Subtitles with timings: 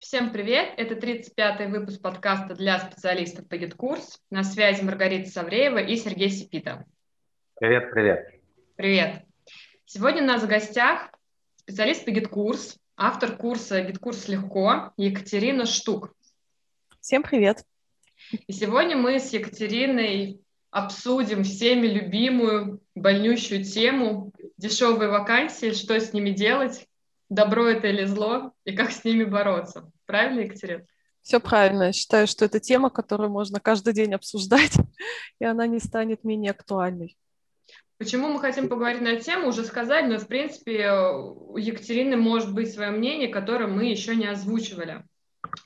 [0.00, 0.72] Всем привет!
[0.78, 4.16] Это 35-й выпуск подкаста для специалистов по GitKurs.
[4.30, 6.86] На связи Маргарита Савреева и Сергей Сипита.
[7.60, 8.40] Привет, привет.
[8.76, 9.22] Привет.
[9.84, 11.10] Сегодня у нас в гостях
[11.56, 16.14] специалист по GitKurs, автор курса GitKurs легко Екатерина Штук.
[17.02, 17.62] Всем привет.
[18.46, 20.40] И сегодня мы с Екатериной
[20.70, 26.88] обсудим всеми любимую больнющую тему дешевые вакансии, что с ними делать,
[27.30, 29.90] добро это или зло, и как с ними бороться.
[30.04, 30.84] Правильно, Екатерина?
[31.22, 31.84] Все правильно.
[31.84, 34.74] Я считаю, что это тема, которую можно каждый день обсуждать,
[35.38, 37.16] и она не станет менее актуальной.
[37.98, 42.72] Почему мы хотим поговорить на тему, уже сказали, но, в принципе, у Екатерины может быть
[42.72, 45.04] свое мнение, которое мы еще не озвучивали.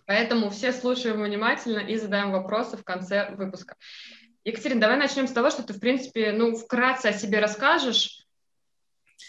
[0.06, 3.76] Поэтому все слушаем внимательно и задаем вопросы в конце выпуска.
[4.44, 8.23] Екатерина, давай начнем с того, что ты, в принципе, ну, вкратце о себе расскажешь,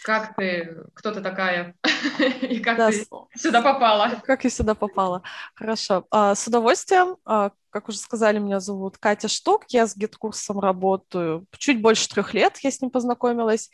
[0.04, 1.74] как ты, кто ты такая
[2.40, 4.20] и как да, ты сюда попала?
[4.24, 5.22] Как я сюда попала?
[5.54, 6.06] Хорошо.
[6.10, 7.16] А, с удовольствием.
[7.24, 9.64] А, как уже сказали, меня зовут Катя Штук.
[9.68, 12.58] Я с GetCourse ом работаю чуть больше трех лет.
[12.58, 13.70] Я с ним познакомилась.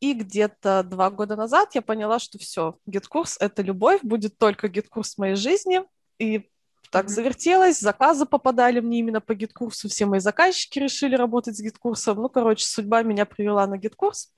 [0.00, 5.16] И где-то два года назад я поняла, что все, GetCourse — это любовь, будет только GetCourse
[5.16, 5.82] моей жизни.
[6.18, 6.48] И
[6.90, 11.60] так завертелось, заказы попадали мне именно по GetCourse у, все мои заказчики решили работать с
[11.60, 12.18] GetCourse ом.
[12.18, 14.32] Ну, короче, судьба меня привела на GetCourse.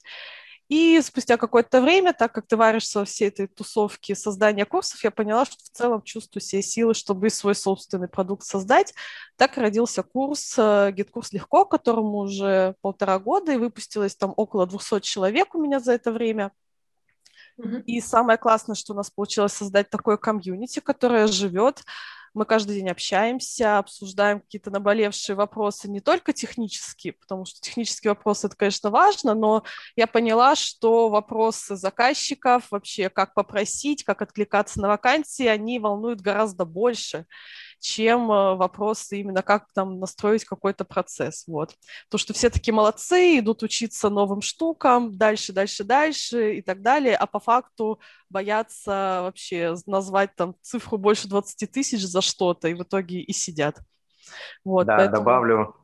[0.68, 5.10] И спустя какое-то время, так как ты варишься во всей этой тусовке создания курсов, я
[5.10, 8.92] поняла, что в целом чувствую себе силы, чтобы свой собственный продукт создать.
[9.36, 10.92] Так родился курс э,
[11.32, 16.12] Легко, которому уже полтора года, и выпустилось там около 200 человек у меня за это
[16.12, 16.52] время.
[17.86, 21.82] И самое классное, что у нас получилось создать такое комьюнити, которое живет,
[22.34, 28.46] мы каждый день общаемся, обсуждаем какие-то наболевшие вопросы, не только технические, потому что технические вопросы
[28.46, 29.64] это, конечно, важно, но
[29.96, 36.64] я поняла, что вопросы заказчиков, вообще как попросить, как откликаться на вакансии, они волнуют гораздо
[36.64, 37.26] больше
[37.80, 41.44] чем э, вопросы именно как там настроить какой-то процесс.
[41.46, 41.74] Вот.
[42.10, 47.16] То, что все такие молодцы, идут учиться новым штукам, дальше, дальше, дальше и так далее,
[47.16, 52.82] а по факту боятся вообще назвать там цифру больше 20 тысяч за что-то, и в
[52.82, 53.78] итоге и сидят.
[54.64, 55.16] Вот, да, поэтому...
[55.16, 55.76] добавлю,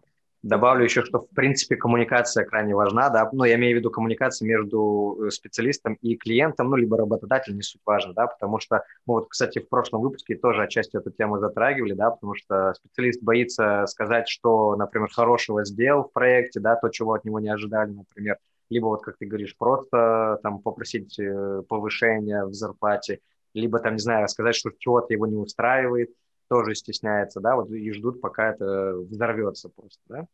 [0.44, 4.47] Добавлю еще, что, в принципе, коммуникация крайне важна, да, ну, я имею в виду коммуникация
[4.47, 9.15] между э, специалистом и клиентом, ну, либо работодателем, не суть важно, да, потому что, мы
[9.15, 13.87] вот, кстати, в прошлом выпуске тоже отчасти эту тему затрагивали, да, потому что специалист боится
[13.87, 18.37] сказать, что, например, хорошего сделал в проекте, да, то, чего от него не ожидали, например,
[18.69, 23.21] либо, вот, как ты говоришь, просто там попросить э, повышения в зарплате,
[23.55, 26.11] либо, там, не знаю, сказать, что чего-то его не устраивает,
[26.54, 30.26] тоже стесняется, да, вот и ждут, пока это взорвется просто, да?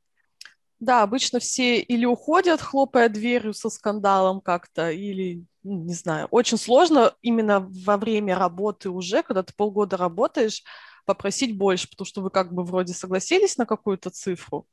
[0.78, 6.58] Да, обычно все или уходят, хлопая дверью со скандалом как-то, или, ну, не знаю, очень
[6.58, 10.62] сложно именно во время работы уже, когда ты полгода работаешь,
[11.06, 14.66] попросить больше, потому что вы как бы вроде согласились на какую-то цифру,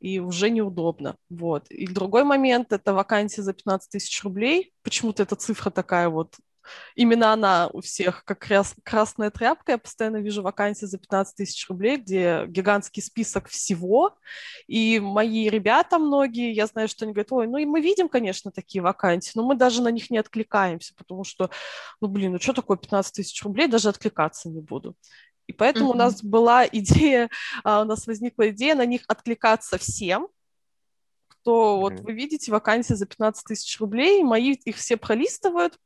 [0.00, 1.16] и уже неудобно.
[1.30, 1.66] Вот.
[1.70, 4.74] И другой момент– это вакансия за 15 тысяч рублей.
[4.82, 6.34] Почему-то эта цифра такая вот
[6.94, 9.72] именно она у всех как раз красная тряпка.
[9.72, 14.16] Я постоянно вижу вакансии за 15 тысяч рублей, где гигантский список всего.
[14.66, 18.50] И мои ребята многие, я знаю, что они говорят, ой, ну и мы видим, конечно,
[18.50, 21.50] такие вакансии, но мы даже на них не откликаемся, потому что,
[22.00, 24.96] ну блин, ну что такое 15 тысяч рублей, даже откликаться не буду.
[25.50, 25.94] И поэтому mm-hmm.
[25.94, 27.28] у нас была идея,
[27.64, 30.28] а, у нас возникла идея на них откликаться всем,
[31.26, 31.80] кто, mm-hmm.
[31.80, 35.76] вот вы видите, вакансии за 15 тысяч рублей, мои их все пролистывают,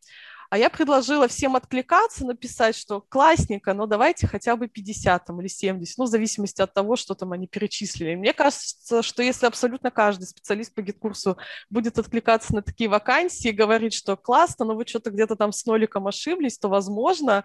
[0.51, 5.49] а я предложила всем откликаться, написать, что классненько, но давайте хотя бы 50 там, или
[5.49, 8.15] 70, ну, в зависимости от того, что там они перечислили.
[8.15, 11.37] Мне кажется, что если абсолютно каждый специалист по GetCourse у
[11.71, 15.65] будет откликаться на такие вакансии и говорить, что классно, но вы что-то где-то там с
[15.67, 17.45] ноликом ошиблись, то, возможно,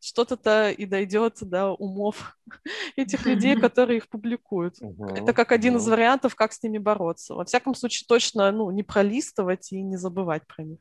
[0.00, 2.36] что-то-то и дойдет до умов
[2.96, 4.76] этих людей, которые их публикуют.
[5.14, 7.34] Это как один из вариантов, как с ними бороться.
[7.34, 10.78] Во всяком случае, точно ну, не пролистывать и не забывать про них.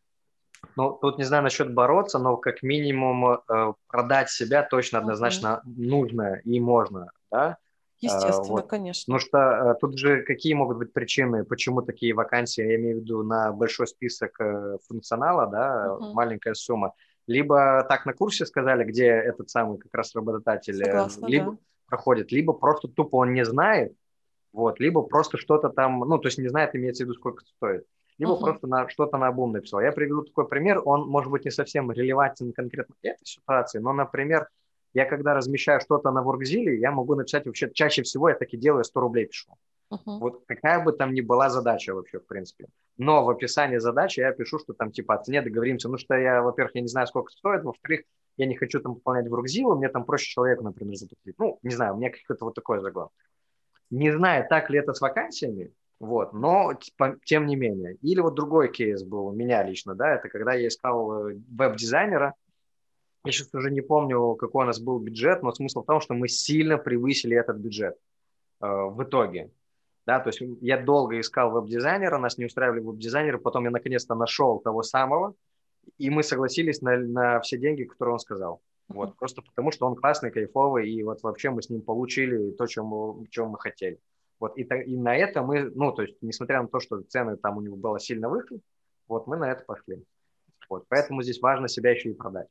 [0.80, 5.74] Ну, тут не знаю насчет бороться, но как минимум э, продать себя точно однозначно mm-hmm.
[5.76, 7.58] нужно и можно, да?
[8.00, 8.68] Естественно, вот.
[8.68, 9.14] конечно.
[9.14, 13.02] Потому что э, тут же какие могут быть причины, почему такие вакансии, я имею в
[13.02, 16.14] виду на большой список э, функционала, да, uh-huh.
[16.14, 16.94] маленькая сумма,
[17.28, 21.58] либо так на курсе сказали, где этот самый как раз работодатель Согласна, либо да.
[21.88, 23.92] проходит, либо просто тупо он не знает,
[24.54, 27.84] вот, либо просто что-то там, ну, то есть не знает, имеется в виду, сколько стоит
[28.20, 28.40] либо uh-huh.
[28.40, 29.82] просто на, что-то на обум написал.
[29.82, 34.48] Я приведу такой пример, он может быть не совсем релевантен конкретно этой ситуации, но, например,
[34.94, 38.58] я когда размещаю что-то на WorkZilla, я могу написать вообще, чаще всего я так и
[38.58, 39.54] делаю, 100 рублей пишу.
[39.92, 40.20] Uh-huh.
[40.20, 42.68] Вот какая бы там ни была задача вообще, в принципе.
[42.98, 45.90] Но в описании задачи я пишу, что там типа о цене договоримся.
[45.90, 48.02] Ну, что я, во-первых, я не знаю, сколько стоит, во-вторых,
[48.38, 51.36] я не хочу там выполнять Рукзилу, мне там проще человеку, например, заплатить.
[51.38, 53.10] Ну, не знаю, у меня какой-то вот такой загон.
[53.90, 56.74] Не знаю, так ли это с вакансиями, вот, но
[57.26, 57.96] тем не менее.
[58.02, 62.36] Или вот другой кейс был у меня лично, да, это когда я искал э, веб-дизайнера,
[63.26, 66.14] я сейчас уже не помню, какой у нас был бюджет, но смысл в том, что
[66.14, 67.98] мы сильно превысили этот бюджет
[68.62, 69.52] э, в итоге.
[70.06, 74.60] Да, то есть я долго искал веб-дизайнера, нас не устраивали веб-дизайнеры, потом я наконец-то нашел
[74.60, 75.36] того самого,
[75.98, 78.62] и мы согласились на, на все деньги, которые он сказал.
[78.88, 82.66] Вот, просто потому что он классный, кайфовый, и вот вообще мы с ним получили то,
[82.66, 84.00] чем, чем мы хотели.
[84.40, 87.58] Вот, и, и на это мы, ну, то есть, несмотря на то, что цены там
[87.58, 88.62] у него было сильно выше,
[89.08, 90.04] вот мы на это пошли.
[90.70, 92.48] Вот, поэтому здесь важно себя еще и продать.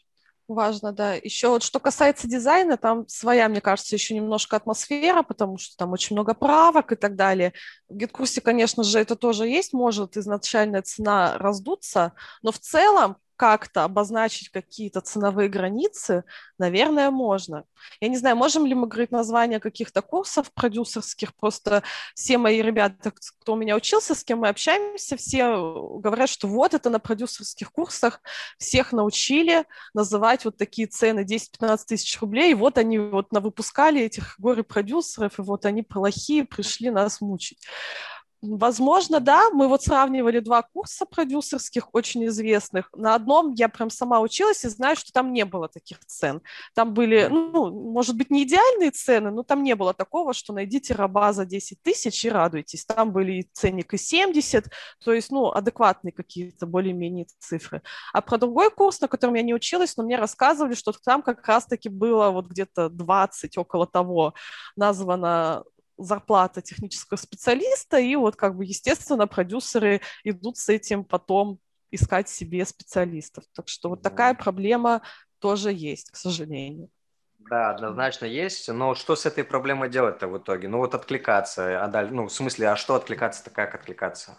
[0.49, 1.12] Важно, да.
[1.12, 5.93] Еще вот что касается дизайна, там своя, мне кажется, еще немножко атмосфера, потому что там
[5.93, 7.52] очень много правок и так далее.
[7.90, 13.85] В гид-курсе, конечно же, это тоже есть, может изначальная цена раздуться, но в целом как-то
[13.85, 16.25] обозначить какие-то ценовые границы,
[16.58, 17.64] наверное, можно.
[18.00, 21.85] Я не знаю, можем ли мы говорить название каких-то курсов продюсерских, просто
[22.17, 25.56] все мои ребята, кто у меня учился, с кем мы общаемся, все
[26.00, 28.20] говорят, что вот это на продюсерских курсах
[28.58, 29.64] всех научили
[29.94, 35.38] называть вот такие цены 10-15 тысяч рублей, и вот они вот навыпускали этих горе продюсеров,
[35.38, 37.64] и вот они плохие, пришли нас мучить.
[38.40, 39.50] Возможно, да.
[39.50, 42.88] Мы вот сравнивали два курса продюсерских, очень известных.
[42.94, 46.40] На одном я прям сама училась и знаю, что там не было таких цен.
[46.75, 50.94] Там были, ну, может быть, не идеальные цены, но там не было такого, что найдите
[50.94, 52.85] раба за 10 тысяч и радуйтесь.
[52.85, 54.67] Там были и ценник и 70,
[55.05, 57.82] то есть, ну, адекватные какие-то более-менее цифры.
[58.12, 61.44] А про другой курс, на котором я не училась, но мне рассказывали, что там как
[61.49, 64.35] раз-таки было вот где-то 20, около того,
[64.76, 65.64] названо
[65.98, 71.58] зарплата технического специалиста, и вот как бы, естественно, продюсеры идут с этим потом
[71.90, 73.44] искать себе специалистов.
[73.54, 75.02] Так что вот такая проблема
[75.38, 76.88] тоже есть, к сожалению.
[77.38, 78.68] Да, однозначно есть.
[78.68, 80.68] Но что с этой проблемой делать-то в итоге?
[80.68, 84.38] Ну вот откликаться, а далее, ну в смысле, а что откликаться-то, как откликаться?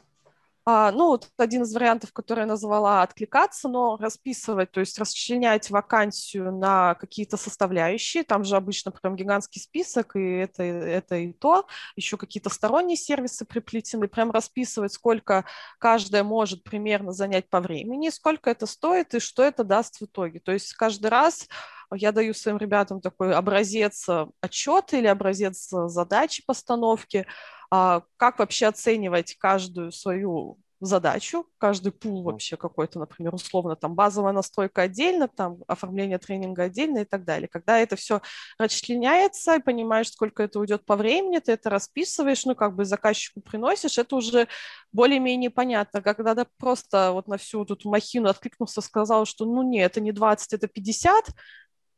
[0.71, 5.71] А, ну, вот один из вариантов, который я назвала, откликаться, но расписывать, то есть расчленять
[5.71, 11.65] вакансию на какие-то составляющие, там же обычно прям гигантский список, и это, это и то,
[11.95, 15.43] еще какие-то сторонние сервисы приплетены, прям расписывать, сколько
[15.79, 20.39] каждая может примерно занять по времени, сколько это стоит и что это даст в итоге.
[20.39, 21.47] То есть каждый раз
[21.91, 24.07] я даю своим ребятам такой образец
[24.39, 27.25] отчета или образец задачи постановки,
[27.69, 34.83] как вообще оценивать каждую свою задачу, каждый пул вообще какой-то, например, условно, там базовая настройка
[34.83, 37.47] отдельно, там оформление тренинга отдельно и так далее.
[37.47, 38.21] Когда это все
[38.57, 43.41] расчленяется, и понимаешь, сколько это уйдет по времени, ты это расписываешь, ну, как бы заказчику
[43.41, 44.47] приносишь, это уже
[44.91, 46.01] более-менее понятно.
[46.01, 50.11] Когда ты просто вот на всю тут махину откликнулся, сказал, что, ну, нет, это не
[50.11, 51.25] 20, это 50,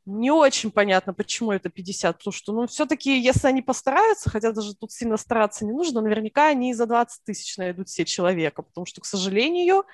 [0.06, 4.76] не очень понятно, почему это 50, потому что, ну, все-таки, если они постараются, хотя даже
[4.76, 8.86] тут сильно стараться не нужно, наверняка они и за 20 тысяч найдут все человека, потому
[8.86, 9.86] что, к сожалению,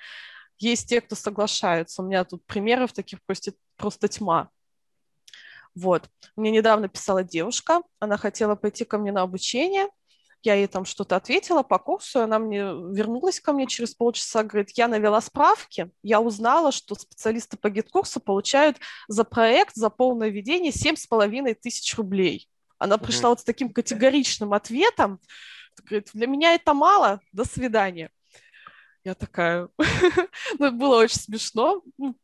[0.59, 2.01] есть те, кто соглашаются.
[2.01, 4.50] У меня тут примеров таких просто, просто тьма.
[5.75, 6.09] Вот.
[6.36, 9.88] Мне недавно писала девушка, она хотела пойти ко мне на обучение,
[10.43, 14.71] я ей там что-то ответила по курсу, она мне вернулась ко мне через полчаса, говорит,
[14.75, 20.29] я навела справки, я узнала, что специалисты по GetCourse у получают за проект, за полное
[20.29, 22.47] ведение с половиной тысяч рублей.
[22.77, 25.19] Она пришла вот с таким категоричным ответом,
[25.83, 28.11] говорит, для меня это мало, до свидания.
[29.03, 29.69] Я такая,
[30.59, 32.15] ну, было очень смешно, ну,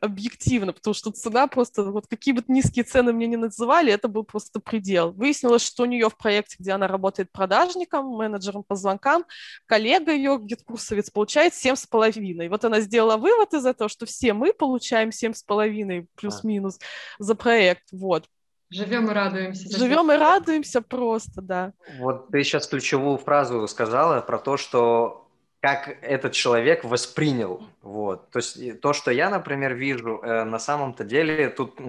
[0.00, 4.24] объективно, потому что цена просто, вот какие бы низкие цены мне не называли, это был
[4.24, 5.12] просто предел.
[5.12, 9.24] Выяснилось, что у нее в проекте, где она работает продажником, менеджером по звонкам,
[9.66, 12.48] коллега ее, гид-курсовец, получает семь с половиной.
[12.48, 16.78] Вот она сделала вывод из этого, что все мы получаем семь с половиной плюс-минус
[17.18, 18.26] за проект, вот.
[18.70, 19.78] Живем и радуемся.
[19.78, 21.72] Живем и радуемся просто, да.
[21.98, 25.27] Вот ты сейчас ключевую фразу сказала про то, что
[25.60, 27.62] как этот человек воспринял.
[27.82, 28.30] Вот.
[28.30, 31.80] То есть то, что я, например, вижу, э, на самом-то деле тут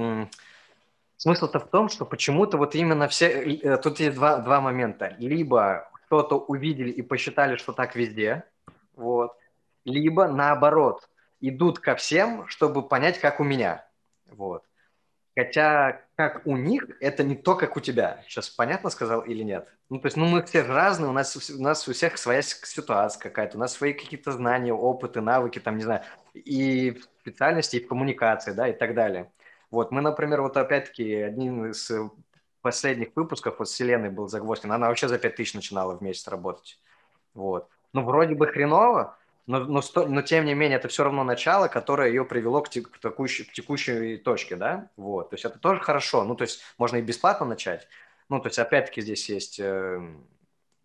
[1.17, 3.27] смысл-то в том, что почему-то вот именно все...
[3.27, 5.15] Э, тут есть два, два момента.
[5.19, 8.43] Либо кто-то увидели и посчитали, что так везде,
[8.95, 9.37] вот.
[9.85, 11.07] либо наоборот,
[11.39, 13.85] идут ко всем, чтобы понять, как у меня.
[14.31, 14.63] Вот.
[15.39, 18.21] Хотя, как у них, это не то, как у тебя.
[18.27, 19.69] Сейчас понятно сказал или нет?
[19.89, 23.21] Ну, то есть, ну, мы все разные, у нас, у нас у всех своя ситуация
[23.21, 26.01] какая-то, у нас свои какие-то знания, опыты, навыки, там, не знаю,
[26.33, 29.31] и специальности, и в коммуникации, да, и так далее.
[29.71, 31.89] Вот, мы, например, вот опять-таки, один из
[32.59, 36.81] последних выпусков вот с был загвозден, она вообще за 5 тысяч начинала в месяц работать.
[37.33, 37.69] Вот.
[37.93, 39.17] Ну, вроде бы хреново,
[39.49, 42.99] но, но, но тем не менее это все равно начало, которое ее привело к, к,
[42.99, 46.97] текущей, к текущей точке, да, вот, то есть это тоже хорошо, ну, то есть можно
[46.97, 47.87] и бесплатно начать,
[48.29, 50.07] ну, то есть опять-таки здесь есть, э,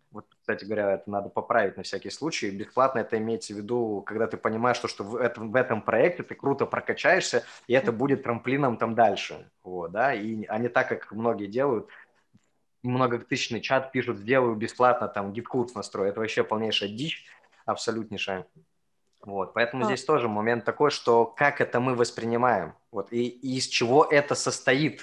[0.09, 4.25] вот, кстати говоря, это надо поправить на всякий случай, бесплатно это имеется в виду, когда
[4.25, 8.23] ты понимаешь, что, что в, этом, в этом проекте ты круто прокачаешься, и это будет
[8.23, 11.87] трамплином там дальше, вот, да, и, а не так, как многие делают,
[12.81, 16.09] многотысячный чат пишут, сделаю бесплатно, там, GetCourse настрою.
[16.09, 17.25] Это вообще полнейшая дичь,
[17.65, 18.45] абсолютнейшая.
[19.25, 19.85] Вот, поэтому а.
[19.85, 24.35] здесь тоже момент такой, что как это мы воспринимаем, вот, и, и из чего это
[24.35, 25.01] состоит,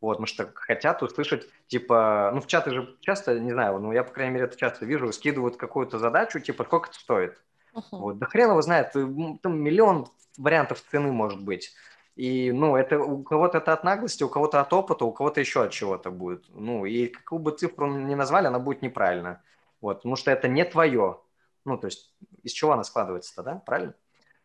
[0.00, 4.02] вот, потому что хотят услышать, типа, ну, в чаты же часто, не знаю, ну, я,
[4.02, 7.42] по крайней мере, это часто вижу, скидывают какую-то задачу, типа, сколько это стоит.
[7.74, 7.82] Uh-huh.
[7.92, 11.74] Вот, да хрен его знает, там миллион вариантов цены может быть.
[12.16, 15.62] И, ну, это у кого-то это от наглости, у кого-то от опыта, у кого-то еще
[15.62, 16.44] от чего-то будет.
[16.48, 19.42] Ну, и какую бы цифру ни назвали, она будет неправильно.
[19.80, 21.20] Вот, потому что это не твое.
[21.70, 22.12] Ну, то есть
[22.42, 23.54] из чего она складывается-то, да?
[23.64, 23.94] Правильно?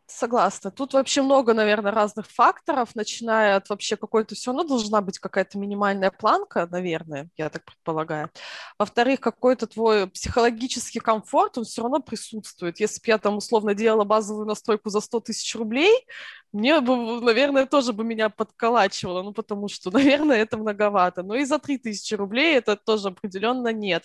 [0.07, 0.69] Согласна.
[0.69, 5.57] Тут вообще много, наверное, разных факторов, начиная от вообще какой-то все равно должна быть какая-то
[5.57, 8.29] минимальная планка, наверное, я так предполагаю.
[8.77, 12.79] Во-вторых, какой-то твой психологический комфорт, он все равно присутствует.
[12.79, 16.05] Если бы я там условно делала базовую настройку за 100 тысяч рублей,
[16.51, 21.23] мне бы, наверное, тоже бы меня подколачивало, ну, потому что, наверное, это многовато.
[21.23, 24.03] Но и за 3000 рублей это тоже определенно нет.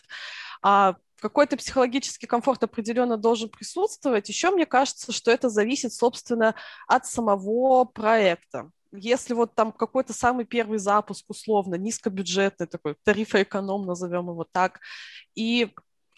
[0.63, 4.29] А какой-то психологический комфорт определенно должен присутствовать.
[4.29, 6.55] Еще мне кажется, что это зависит, собственно,
[6.89, 8.71] от самого проекта.
[8.93, 14.81] Если вот там какой-то самый первый запуск, условно, низкобюджетный такой, тарифоэконом, назовем его так,
[15.37, 15.71] и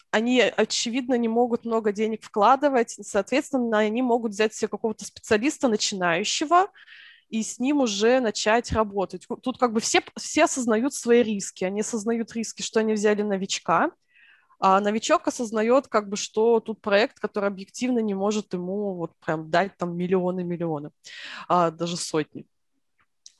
[0.09, 6.67] они, очевидно, не могут много денег вкладывать, соответственно, они могут взять себе какого-то специалиста начинающего,
[7.29, 9.25] и с ним уже начать работать.
[9.41, 11.63] Тут как бы все, все осознают свои риски.
[11.63, 13.89] Они осознают риски, что они взяли новичка,
[14.65, 19.49] а новичок осознает, как бы, что тут проект, который объективно не может ему вот прям
[19.49, 20.91] дать там миллионы-миллионы,
[21.49, 22.45] а, даже сотни.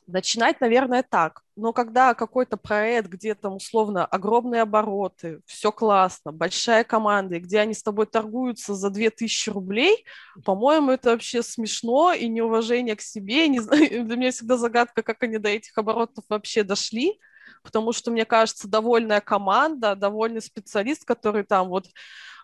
[0.06, 1.40] Начинать, наверное, так.
[1.56, 7.60] Но когда какой-то проект, где там условно огромные обороты, все классно, большая команда, и где
[7.60, 10.04] они с тобой торгуются за 2000 рублей,
[10.44, 13.48] по-моему, это вообще смешно и неуважение к себе.
[13.48, 17.18] Не знаю, для меня всегда загадка, как они до этих оборотов вообще дошли
[17.64, 21.86] потому что, мне кажется, довольная команда, довольный специалист, который там вот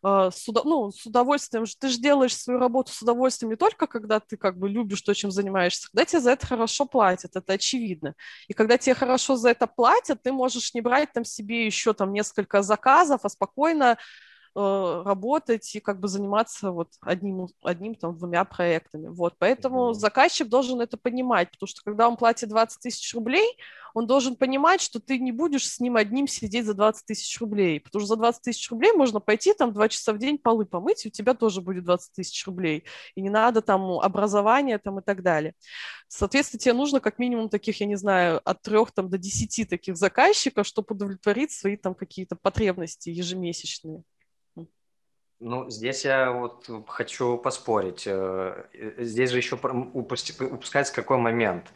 [0.03, 0.65] э, с, удов...
[0.65, 4.59] ну, с удовольствием, ты же делаешь свою работу с удовольствием не только, когда ты как
[4.59, 8.15] бы любишь то, чем занимаешься, когда тебе за это хорошо платят, это очевидно.
[8.49, 12.13] И когда тебе хорошо за это платят, ты можешь не брать там себе еще там
[12.13, 13.99] несколько заказов, а спокойно
[14.57, 19.07] Э, работать и как бы заниматься вот одним, одним там двумя проектами.
[19.07, 23.47] Вот, поэтому заказчик должен это понимать, потому что когда он платит 20 тысяч рублей,
[23.95, 27.79] он должен понимать, что ты не будешь с ним одним сидеть за 20 тысяч рублей,
[27.79, 31.05] потому что за 20 тысяч рублей можно пойти там два часа в день полы помыть,
[31.05, 32.83] и у тебя тоже будет 20 тысяч рублей,
[33.15, 35.55] и не надо там образования там и так далее.
[36.09, 39.97] Соответственно, тебе нужно как минимум таких, я не знаю, от трех там до десяти таких
[39.97, 44.03] заказчиков, чтобы удовлетворить свои там какие-то потребности ежемесячные.
[45.41, 48.05] Ну, здесь я вот хочу поспорить.
[48.07, 48.65] Э,
[48.99, 51.73] здесь же еще упускается какой момент.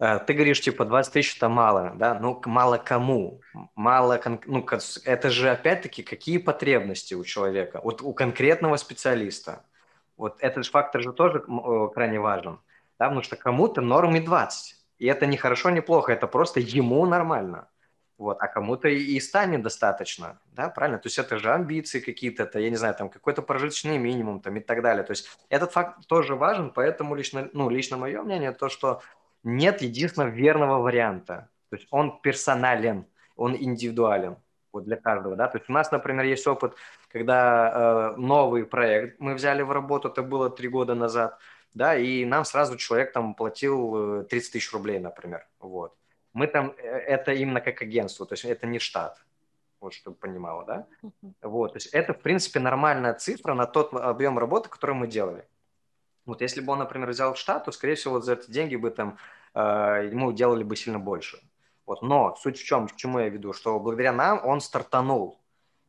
[0.00, 2.18] Э, ты говоришь, типа, 20 тысяч– это мало, да?
[2.18, 3.40] Ну, мало кому?
[3.76, 4.66] Мало, ну,
[5.04, 7.80] это же, опять-таки, какие потребности у человека?
[7.84, 9.64] Вот у конкретного специалиста.
[10.16, 12.58] Вот этот фактор же тоже э, крайне важен,
[12.98, 13.06] да?
[13.06, 14.74] Потому что кому-то норме 20.
[14.98, 17.68] И это не хорошо, не плохо, это просто ему нормально.
[18.18, 20.98] Вот, а кому-то и 100 недостаточно, да, правильно?
[20.98, 24.56] То есть это же амбиции какие-то, это, я не знаю, там какой-то прожиточный минимум там
[24.56, 25.04] и так далее.
[25.04, 29.02] То есть этот факт тоже важен, поэтому лично, ну, лично мое мнение то, что
[29.42, 31.50] нет единственного верного варианта.
[31.68, 33.06] То есть он персонален,
[33.36, 34.36] он индивидуален
[34.72, 35.48] вот для каждого, да.
[35.48, 36.74] То есть у нас, например, есть опыт,
[37.12, 41.38] когда э, новый проект мы взяли в работу, это было три года назад,
[41.74, 45.94] да, и нам сразу человек там платил 30 э, тысяч рублей, например, вот
[46.36, 49.24] мы там, э, это именно как агентство, то есть это не штат,
[49.80, 50.86] вот чтобы понимала, да?
[51.02, 51.32] Uh-huh.
[51.42, 55.48] Вот, то есть это, в принципе, нормальная цифра на тот объем работы, который мы делали.
[56.26, 58.90] Вот если бы он, например, взял штат, то, скорее всего, вот за эти деньги бы
[58.90, 59.16] там
[59.54, 61.38] э, ему делали бы сильно больше.
[61.86, 65.40] Вот, но суть в чем, к чему я веду, что благодаря нам он стартанул,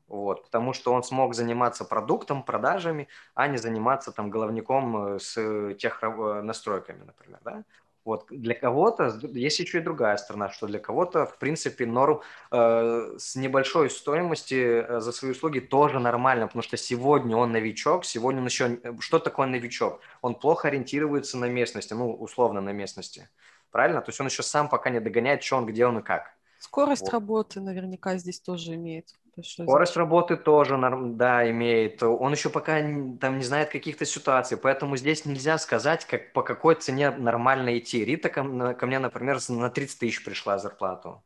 [0.07, 5.73] вот, потому что он смог заниматься продуктом, продажами, а не заниматься там головником э, с
[5.73, 7.63] тех э, настройками, например, да.
[8.07, 12.21] Вот для кого-то есть еще и другая сторона, что для кого-то, в принципе, норм
[12.51, 18.05] э, с небольшой стоимости э, за свои услуги тоже нормально, потому что сегодня он новичок,
[18.05, 18.79] сегодня он еще...
[18.81, 19.99] Э, что такое новичок?
[20.21, 23.27] Он плохо ориентируется на местности, ну, условно на местности,
[23.71, 23.99] правильно?
[23.99, 26.31] То есть он еще сам пока не догоняет, что он, где он и как.
[26.59, 27.11] Скорость вот.
[27.11, 32.01] работы наверняка здесь тоже имеет Скорость работы тоже, да, имеет.
[32.01, 32.79] Он еще пока
[33.19, 38.03] там не знает каких-то ситуаций, поэтому здесь нельзя сказать, как, по какой цене нормально идти.
[38.03, 41.23] Рита ко, ко мне, например, на 30 тысяч пришла зарплату,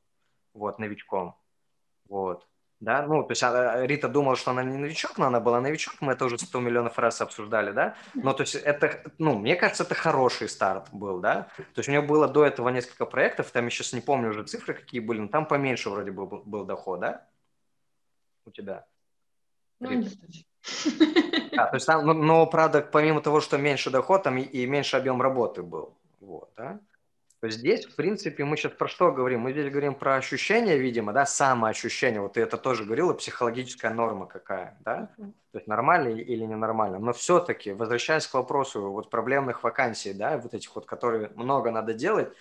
[0.54, 1.36] вот, новичком,
[2.10, 2.48] вот.
[2.82, 5.94] Да, ну, то есть а, Рита думала, что она не новичок, но она была новичок,
[6.02, 9.84] мы это уже 100 миллионов раз обсуждали, да, но то есть это, ну, мне кажется,
[9.84, 13.66] это хороший старт был, да, то есть у меня было до этого несколько проектов, там
[13.66, 17.02] я сейчас не помню уже цифры какие были, но там поменьше вроде был, был доход,
[17.02, 17.28] да,
[18.46, 18.86] у тебя?
[19.80, 20.08] Ну, не
[21.58, 24.68] а, то есть там, но, но, правда, помимо того, что меньше доход, там и, и
[24.68, 26.80] меньше объем работы был, вот, да,
[27.42, 29.42] то есть здесь, в принципе, мы сейчас про что говорим?
[29.42, 32.22] Мы здесь говорим про ощущение, видимо, да, самоощущение.
[32.22, 35.10] Вот ты это тоже говорила, психологическая норма какая, да?
[35.18, 37.00] То есть нормально или ненормально.
[37.00, 41.96] Но все-таки, возвращаясь к вопросу вот проблемных вакансий, да, вот этих вот, которые много надо
[41.96, 42.32] делать,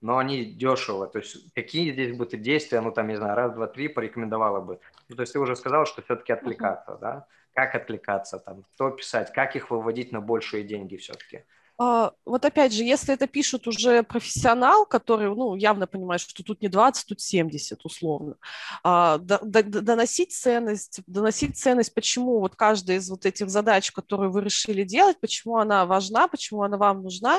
[0.00, 1.06] но они дешево.
[1.06, 4.60] То есть какие здесь бы ты действия, ну там, не знаю, раз, два, три порекомендовала
[4.60, 4.80] бы?
[5.08, 7.00] Ну, то есть ты уже сказал, что все-таки отвлекаться, uh-huh.
[7.00, 7.26] да?
[7.54, 11.44] Как отвлекаться, там, что писать, как их выводить на большие деньги все-таки?
[11.82, 16.60] А, вот опять же, если это пишет уже профессионал, который, ну, явно понимает, что тут
[16.60, 18.36] не 20, тут 70 условно,
[18.84, 24.84] а, доносить ценность, доносить ценность, почему вот каждая из вот этих задач, которые вы решили
[24.84, 27.38] делать, почему она важна, почему она вам нужна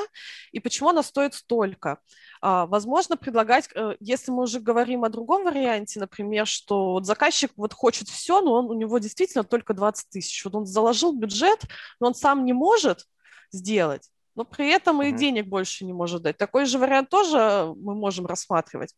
[0.50, 1.98] и почему она стоит столько.
[2.44, 7.52] А, возможно, предлагать, э, если мы уже говорим о другом варианте, например, что вот заказчик
[7.56, 10.44] вот хочет все, но он, у него действительно только 20 тысяч.
[10.44, 11.64] Вот он заложил бюджет,
[12.00, 13.06] но он сам не может
[13.52, 16.36] сделать, но при этом и денег больше не может дать.
[16.36, 18.92] Такой же вариант тоже мы можем рассматривать.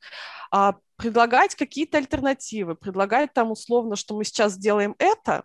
[0.50, 5.44] А предлагать какие-то альтернативы, предлагать там условно, что мы сейчас сделаем это,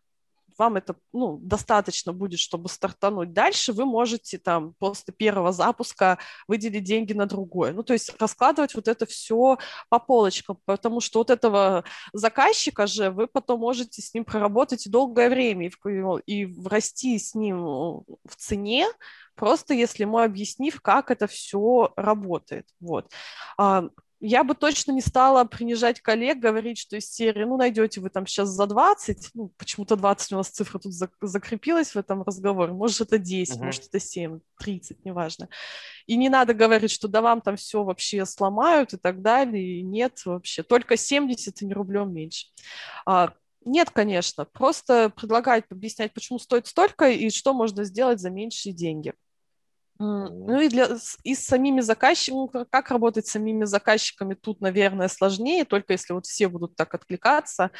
[0.59, 6.83] вам это ну, достаточно будет, чтобы стартануть дальше, вы можете там после первого запуска выделить
[6.83, 7.73] деньги на другое.
[7.73, 9.57] Ну, то есть раскладывать вот это все
[9.89, 15.29] по полочкам, потому что вот этого заказчика же вы потом можете с ним проработать долгое
[15.29, 15.71] время и,
[16.25, 18.87] и расти с ним в цене,
[19.35, 22.67] просто если ему объяснив, как это все работает.
[22.79, 23.11] Вот.
[24.21, 28.27] Я бы точно не стала принижать коллег, говорить, что из серии, ну, найдете вы там
[28.27, 32.99] сейчас за 20, ну, почему-то 20 у нас цифра тут закрепилась в этом разговоре, может,
[32.99, 33.63] это 10, uh-huh.
[33.63, 35.47] может, это 7, 30, неважно.
[36.05, 39.81] И не надо говорить, что да вам там все вообще сломают и так далее, и
[39.83, 42.47] нет вообще, только 70 и не рублем меньше.
[43.05, 43.31] А,
[43.63, 49.13] нет, конечно, просто предлагать объяснять, почему стоит столько и что можно сделать за меньшие деньги.
[50.01, 50.87] Ну и, для,
[51.23, 56.25] и с самими заказчиками, как работать с самими заказчиками, тут, наверное, сложнее, только если вот
[56.25, 57.71] все будут так откликаться.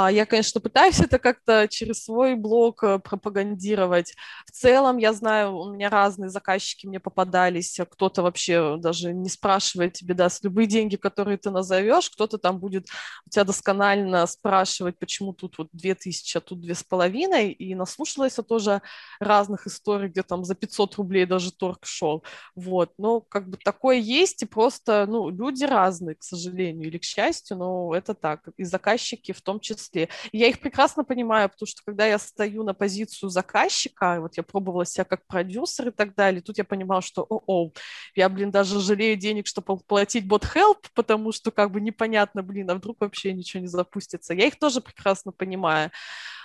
[0.00, 4.14] А, я, конечно, пытаюсь это как-то через свой блог э, пропагандировать.
[4.46, 9.94] В целом, я знаю, у меня разные заказчики мне попадались, кто-то вообще даже не спрашивает
[9.94, 12.86] тебе, даст любые деньги, которые ты назовешь, кто-то там будет
[13.26, 18.38] у тебя досконально спрашивать, почему тут вот 2000, а тут две с половиной, и наслушалась
[18.38, 18.82] я тоже
[19.18, 22.22] разных историй, где там за 500 рублей даже торг шел,
[22.54, 27.04] вот, но как бы такое есть, и просто, ну, люди разные, к сожалению, или к
[27.04, 30.08] счастью, но это так, и заказчики в том числе числе.
[30.32, 34.84] я их прекрасно понимаю, потому что когда я стою на позицию заказчика, вот я пробовала
[34.84, 37.72] себя как продюсер и так далее, тут я понимала, что о-о,
[38.14, 42.70] я, блин, даже жалею денег, чтобы платить бот help, потому что как бы непонятно, блин,
[42.70, 44.34] а вдруг вообще ничего не запустится.
[44.34, 45.90] Я их тоже прекрасно понимаю.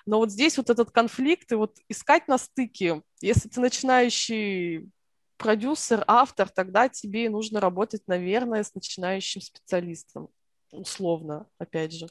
[0.06, 4.90] Но вот здесь вот этот конфликт и вот искать на стыке, если ты начинающий
[5.38, 10.30] продюсер, автор, тогда тебе нужно работать, наверное, с начинающим специалистом,
[10.72, 12.08] условно, опять же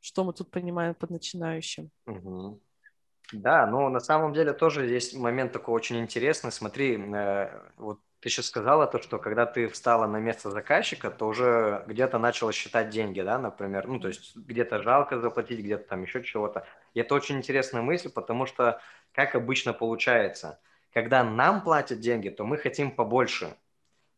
[0.00, 1.90] что мы тут понимаем под начинающим.
[2.06, 2.60] Угу.
[3.32, 6.50] Да, ну на самом деле тоже здесь момент такой очень интересный.
[6.50, 11.26] Смотри, э, вот ты сейчас сказала то, что когда ты встала на место заказчика, то
[11.26, 16.02] уже где-то начала считать деньги, да, например, ну то есть где-то жалко заплатить, где-то там
[16.02, 16.66] еще чего-то.
[16.94, 18.80] И это очень интересная мысль, потому что
[19.12, 20.58] как обычно получается,
[20.92, 23.56] когда нам платят деньги, то мы хотим побольше,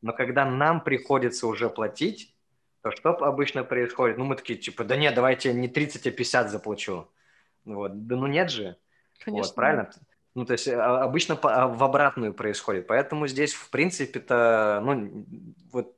[0.03, 2.35] но когда нам приходится уже платить,
[2.83, 4.19] то что обычно происходит?
[4.19, 7.09] Ну, мы такие, типа, да нет, давайте не 30, а 50 заплачу.
[7.65, 8.07] Вот.
[8.07, 8.77] Да ну нет же.
[9.25, 9.49] Конечно.
[9.49, 9.91] Вот, правильно?
[10.35, 12.87] Ну, то есть а, обычно а, в обратную происходит.
[12.87, 15.27] Поэтому здесь, в принципе-то, ну,
[15.73, 15.95] вот,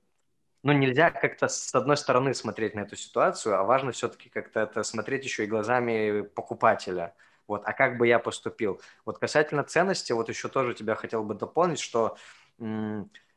[0.62, 4.82] ну, нельзя как-то с одной стороны смотреть на эту ситуацию, а важно все-таки как-то это
[4.82, 7.14] смотреть еще и глазами покупателя.
[7.46, 8.80] Вот, а как бы я поступил?
[9.04, 12.16] Вот касательно ценности, вот еще тоже тебя хотел бы дополнить, что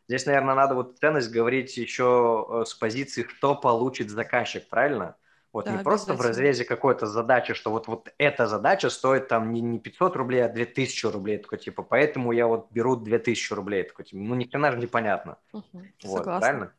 [0.08, 5.15] Здесь, наверное, надо вот ценность говорить еще э, с позиции, что получит заказчик, правильно?
[5.52, 9.54] Вот да, не просто в разрезе какой-то задачи, что вот, вот эта задача стоит там
[9.54, 13.84] не, не 500 рублей, а 2000 рублей, такой типа, поэтому я вот беру 2000 рублей,
[13.84, 15.38] такой типа, ну ни хрена же непонятно.
[15.54, 16.74] Угу, вот, правильно?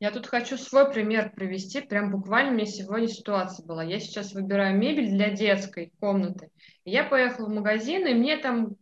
[0.00, 1.80] Я тут хочу свой пример привести.
[1.80, 3.84] Прям буквально у меня сегодня ситуация была.
[3.84, 6.50] Я сейчас выбираю мебель для детской комнаты.
[6.84, 8.76] Я поехала в магазин, и мне там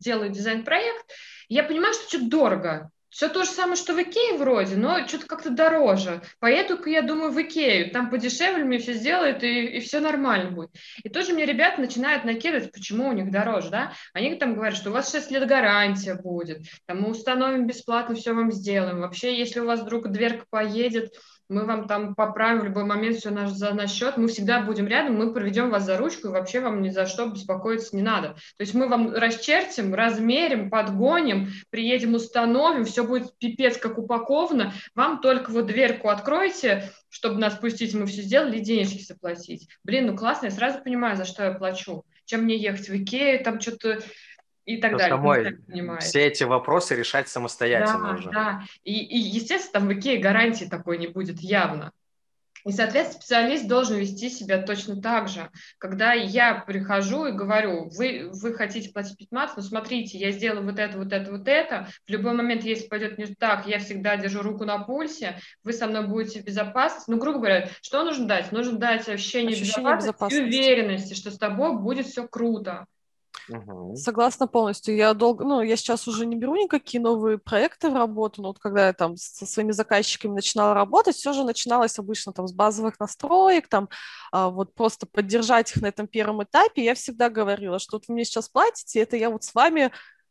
[0.00, 1.06] делают дизайн-проект.
[1.48, 2.90] Я понимаю, что что-то дорого.
[3.14, 6.20] Все то же самое, что в Икее вроде, но что-то как-то дороже.
[6.40, 7.92] Поеду-ка, я думаю, в Икею.
[7.92, 10.70] Там подешевле мне все сделают, и, и все нормально будет.
[11.04, 13.92] И тоже мне ребята начинают накидывать, почему у них дороже, да?
[14.14, 18.32] Они там говорят, что у вас 6 лет гарантия будет, там мы установим бесплатно, все
[18.32, 18.98] вам сделаем.
[18.98, 21.14] Вообще, если у вас вдруг дверка поедет,
[21.48, 24.86] мы вам там поправим в любой момент все наш, за наш счет, мы всегда будем
[24.86, 28.34] рядом, мы проведем вас за ручку, и вообще вам ни за что беспокоиться не надо.
[28.56, 35.20] То есть мы вам расчертим, размерим, подгоним, приедем, установим, все будет пипец как упаковано, вам
[35.20, 39.68] только вот дверку откройте, чтобы нас пустить, мы все сделали, и денежки заплатить.
[39.84, 42.04] Блин, ну классно, я сразу понимаю, за что я плачу.
[42.24, 44.00] Чем мне ехать в Икею, там что-то
[44.64, 45.16] и так далее.
[45.16, 48.30] Самой все эти вопросы решать самостоятельно да, уже.
[48.30, 51.92] Да, и, и, естественно, там в Икее гарантии такой не будет явно.
[52.66, 55.50] И, соответственно, специалист должен вести себя точно так же.
[55.76, 60.78] Когда я прихожу и говорю, вы, вы хотите платить 15, но смотрите, я сделаю вот
[60.78, 61.88] это, вот это, вот это.
[62.06, 65.86] В любой момент, если пойдет не так, я всегда держу руку на пульсе, вы со
[65.86, 67.10] мной будете в безопасности.
[67.10, 68.50] Ну, грубо говоря, что нужно дать?
[68.50, 72.86] Нужно дать ощущение, ощущение безопасности, безопасности и уверенности, что с тобой будет все круто.
[73.48, 73.96] Угу.
[73.96, 74.96] Согласна полностью.
[74.96, 78.58] Я долго, ну, я сейчас уже не беру никакие новые проекты в работу, но вот
[78.58, 82.98] когда я там со своими заказчиками начинала работать, все же начиналось обычно там с базовых
[82.98, 83.88] настроек, там
[84.32, 86.84] а, вот просто поддержать их на этом первом этапе.
[86.84, 89.90] Я всегда говорила, что вот вы мне сейчас платите, это я вот с вами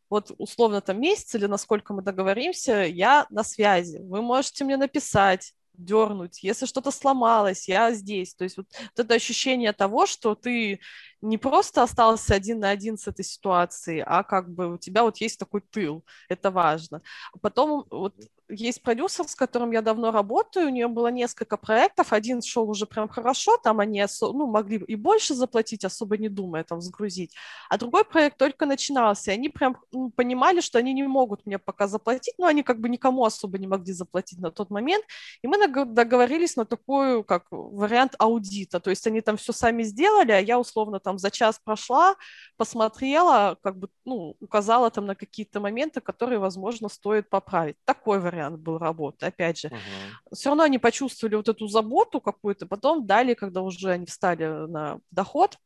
[0.10, 3.98] вот условно там месяц или насколько мы договоримся, я на связи.
[3.98, 8.36] Вы можете мне написать, дернуть, если что-то сломалось, я здесь.
[8.36, 10.80] То есть вот, вот это ощущение того, что ты
[11.24, 15.18] не просто остался один на один с этой ситуацией, а как бы у тебя вот
[15.18, 17.02] есть такой тыл, это важно.
[17.42, 18.14] Потом вот
[18.50, 22.86] есть продюсер, с которым я давно работаю, у нее было несколько проектов, один шел уже
[22.86, 27.34] прям хорошо, там они ну, могли и больше заплатить, особо не думая там сгрузить,
[27.70, 31.58] а другой проект только начинался, и они прям ну, понимали, что они не могут мне
[31.58, 35.06] пока заплатить, но они как бы никому особо не могли заплатить на тот момент,
[35.42, 40.32] и мы договорились на такой, как вариант аудита, то есть они там все сами сделали,
[40.32, 42.16] а я условно там за час прошла,
[42.58, 47.78] посмотрела, как бы, ну, указала там на какие-то моменты, которые, возможно, стоит поправить.
[47.86, 49.68] Такой вариант был работы, опять же.
[49.68, 50.36] Uh-huh.
[50.36, 55.00] Все равно они почувствовали вот эту заботу какую-то, потом далее, когда уже они встали на
[55.12, 55.58] доход,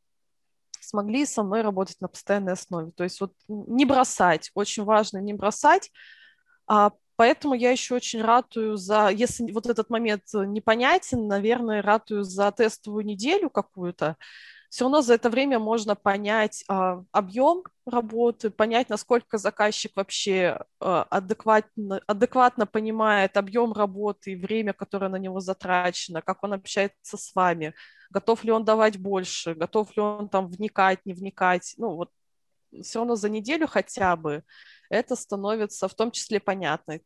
[0.80, 2.92] смогли со мной работать на постоянной основе.
[2.92, 5.90] То есть вот не бросать, очень важно не бросать,
[6.66, 12.52] а Поэтому я еще очень ратую за, если вот этот момент непонятен, наверное, ратую за
[12.52, 14.16] тестовую неделю какую-то,
[14.68, 21.04] все равно за это время можно понять а, объем работы, понять, насколько заказчик вообще а,
[21.04, 27.34] адекватно, адекватно понимает объем работы и время, которое на него затрачено, как он общается с
[27.34, 27.74] вами,
[28.10, 31.74] готов ли он давать больше, готов ли он там вникать, не вникать.
[31.78, 32.10] Ну вот
[32.82, 34.44] все равно за неделю хотя бы
[34.90, 37.00] это становится в том числе понятно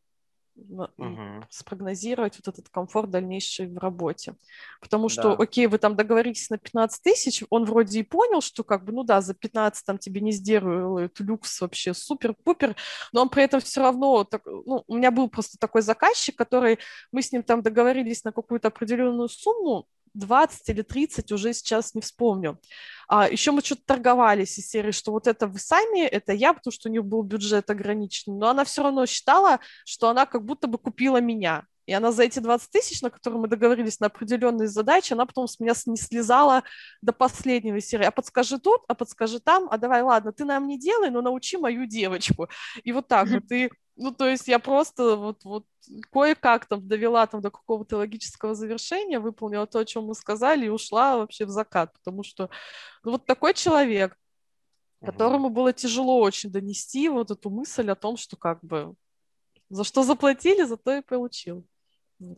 [0.55, 1.45] угу.
[1.49, 4.35] спрогнозировать вот этот комфорт дальнейший в работе.
[4.81, 5.43] Потому что, да.
[5.43, 9.03] окей, вы там договорились на 15 тысяч, он вроде и понял, что как бы, ну
[9.03, 12.75] да, за 15 там тебе не сделают люкс вообще супер-пупер,
[13.11, 16.79] но он при этом все равно, так, ну, у меня был просто такой заказчик, который,
[17.11, 22.01] мы с ним там договорились на какую-то определенную сумму, 20 или 30, уже сейчас не
[22.01, 22.59] вспомню.
[23.07, 26.71] А, еще мы что-то торговались из серии, что вот это вы сами, это я, потому
[26.71, 30.67] что у них был бюджет ограниченный, но она все равно считала, что она как будто
[30.67, 31.65] бы купила меня.
[31.85, 35.47] И она за эти 20 тысяч, на которые мы договорились на определенные задачи, она потом
[35.47, 36.63] с меня не слезала
[37.01, 38.05] до последнего серии.
[38.05, 41.57] А подскажи тут, а подскажи там, а давай, ладно, ты нам не делай, но научи
[41.57, 42.47] мою девочку.
[42.83, 43.51] И вот так вот.
[43.51, 45.65] И ну, то есть я просто вот, вот
[46.11, 50.69] кое-как там довела там до какого-то логического завершения, выполнила то, о чем мы сказали, и
[50.69, 52.49] ушла вообще в закат, потому что
[53.03, 54.17] ну, вот такой человек,
[55.03, 58.95] которому было тяжело очень донести вот эту мысль о том, что как бы
[59.69, 61.65] за что заплатили, за то и получил.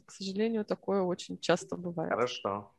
[0.05, 2.11] К сожалению, такое очень часто бывает.
[2.11, 2.71] Хорошо.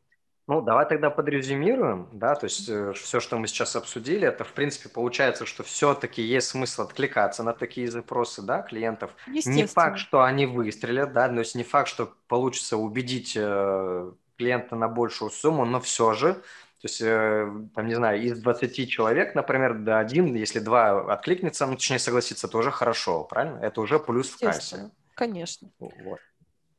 [0.48, 4.52] Ну, давай тогда подрезюмируем, да, то есть э, все, что мы сейчас обсудили, это, в
[4.52, 9.10] принципе, получается, что все-таки есть смысл откликаться на такие запросы, да, клиентов.
[9.26, 14.76] Не факт, что они выстрелят, да, то есть не факт, что получится убедить э, клиента
[14.76, 19.34] на большую сумму, но все же, то есть, э, там, не знаю, из 20 человек,
[19.34, 23.58] например, до один, если два откликнется, ну, точнее, согласится, тоже хорошо, правильно?
[23.58, 24.92] Это уже плюс в кассе.
[25.16, 25.70] Конечно.
[25.80, 26.20] Вот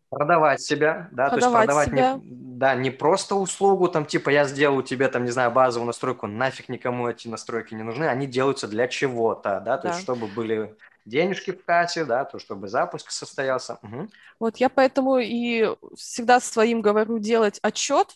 [0.10, 2.14] продавать себя, да, продавать то есть продавать себя.
[2.14, 2.22] Не,
[2.58, 6.70] да, не просто услугу, там, типа, я сделаю тебе, там, не знаю, базовую настройку, нафиг
[6.70, 9.90] никому эти настройки не нужны, они делаются для чего-то, да, то да.
[9.90, 13.80] есть чтобы были денежки в кассе, да, то чтобы запуск состоялся.
[13.82, 14.10] Угу.
[14.40, 18.16] Вот я поэтому и всегда своим говорю делать отчет,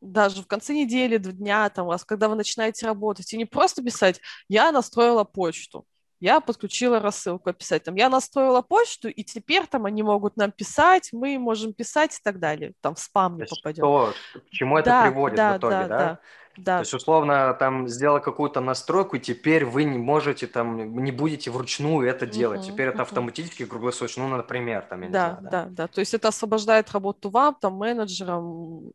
[0.00, 4.20] даже в конце недели, дня, там, раз, когда вы начинаете работать, и не просто писать
[4.48, 5.86] «я настроила почту»,
[6.20, 7.84] я подключила рассылку описать.
[7.84, 12.22] Там, я настроила почту, и теперь там они могут нам писать, мы можем писать и
[12.22, 12.72] так далее.
[12.80, 13.84] Там в спам не попадем.
[13.84, 15.86] Что, к чему это да, приводит да, в итоге, да?
[15.86, 15.98] да?
[15.98, 16.20] да.
[16.58, 16.78] Да.
[16.78, 21.52] То есть, условно, там сделал какую-то настройку, и теперь вы не можете там, не будете
[21.52, 22.62] вручную это делать.
[22.62, 22.94] Uh-huh, теперь uh-huh.
[22.94, 25.38] это автоматически круглосуточно, ну, например, там, я да, не знаю.
[25.42, 25.86] Да, да, да.
[25.86, 28.90] То есть это освобождает работу вам, там, менеджерам,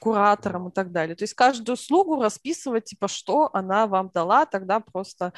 [0.00, 1.14] куратором и так далее.
[1.14, 5.32] То есть каждую услугу расписывать, типа, что она вам дала, тогда просто,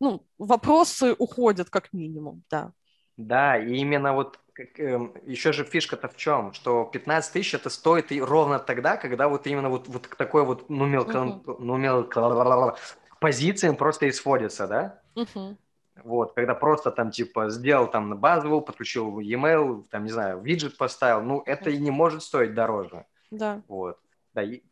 [0.00, 2.72] ну, вопросы уходят как минимум, да.
[3.16, 4.38] Да, и именно вот
[4.76, 9.28] эм, еще же фишка-то в чем, что 15 тысяч это стоит и ровно тогда, когда
[9.28, 11.60] вот именно вот, вот такой вот нумел, uh-huh.
[11.60, 12.76] нумел,
[13.20, 15.00] позициям просто исходится, да?
[15.14, 15.56] Uh-huh.
[16.02, 21.22] Вот, когда просто там типа сделал там базовую, подключил e-mail, там, не знаю, виджет поставил,
[21.22, 23.04] ну, это и не может стоить дороже.
[23.30, 23.62] Да.
[23.68, 23.98] Вот.
[24.34, 24.62] Да, и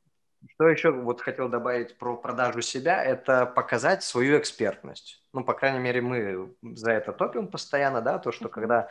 [0.55, 5.25] что еще вот хотел добавить про продажу себя, это показать свою экспертность.
[5.33, 8.53] Ну, по крайней мере, мы за это топим постоянно, да, то, что uh-huh.
[8.53, 8.89] когда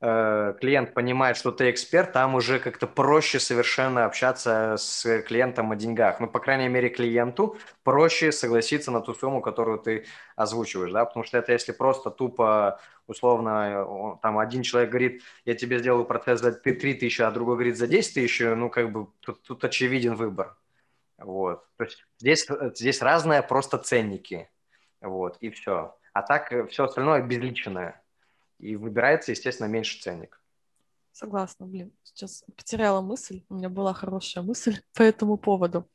[0.00, 5.76] э, клиент понимает, что ты эксперт, там уже как-то проще совершенно общаться с клиентом о
[5.76, 6.20] деньгах.
[6.20, 11.24] Ну, по крайней мере, клиенту проще согласиться на ту сумму, которую ты озвучиваешь, да, потому
[11.24, 16.52] что это если просто тупо условно, там один человек говорит, я тебе сделаю процесс за
[16.52, 20.56] 3 тысячи, а другой говорит за 10 тысяч, ну, как бы тут, тут очевиден выбор.
[21.18, 21.66] Вот.
[21.76, 24.48] То есть здесь, здесь разные просто ценники.
[25.00, 25.96] Вот, и все.
[26.12, 28.02] А так все остальное безличное.
[28.60, 30.40] И выбирается, естественно, меньше ценник.
[31.12, 31.92] Согласна, блин.
[32.02, 33.42] Сейчас потеряла мысль.
[33.48, 35.88] У меня была хорошая мысль по этому поводу.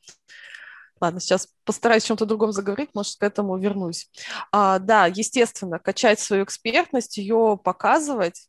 [1.00, 4.10] Ладно, сейчас постараюсь о чем-то другом заговорить, может, к этому вернусь.
[4.50, 8.48] А, да, естественно, качать свою экспертность, ее показывать,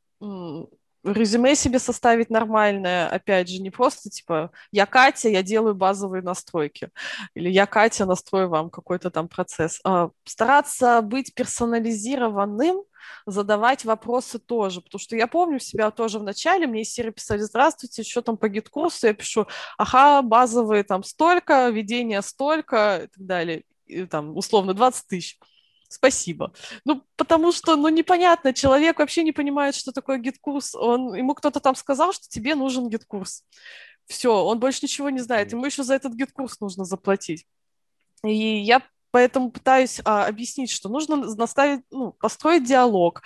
[1.12, 6.90] резюме себе составить нормальное, опять же, не просто типа «я Катя, я делаю базовые настройки»
[7.34, 9.80] или «я Катя, настрою вам какой-то там процесс».
[9.84, 12.84] А, стараться быть персонализированным–
[13.26, 17.42] задавать вопросы тоже, потому что я помню себя тоже в начале, мне из серии писали,
[17.42, 23.08] здравствуйте, что там по GetCourse у, я пишу, ага, базовые там столько, ведение столько и
[23.08, 25.40] так далее, и, там условно 20 тысяч.
[25.88, 26.54] Спасибо.
[26.86, 30.76] Ну, потому что, ну, непонятно, человек вообще не понимает, что такое GetCourse.
[30.76, 33.44] Он, ему кто-то там сказал, что тебе нужен GetCourse.
[34.06, 35.52] Все, он больше ничего не знает.
[35.52, 37.46] Ему еще за этот GetCourse нужно заплатить.
[38.24, 43.22] И я Поэтому пытаюсь а, объяснить, что нужно наставить, ну, построить диалог,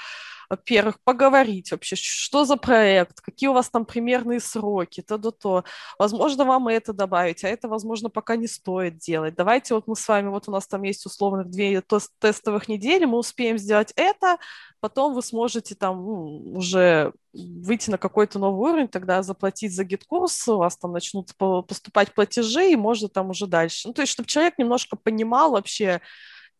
[0.51, 5.63] во-первых, поговорить вообще, что за проект, какие у вас там примерные сроки, то-то-то.
[5.97, 9.33] Возможно, вам это добавить, а это, возможно, пока не стоит делать.
[9.35, 11.81] Давайте вот мы с вами, вот у нас там есть условно две
[12.19, 14.39] тестовых недели, мы успеем сделать это,
[14.81, 20.49] потом вы сможете там ну, уже выйти на какой-то новый уровень, тогда заплатить за GetCourse,
[20.49, 23.87] у вас там начнут поступать платежи, и можно там уже дальше.
[23.87, 26.01] Ну, то есть, чтобы человек немножко понимал вообще,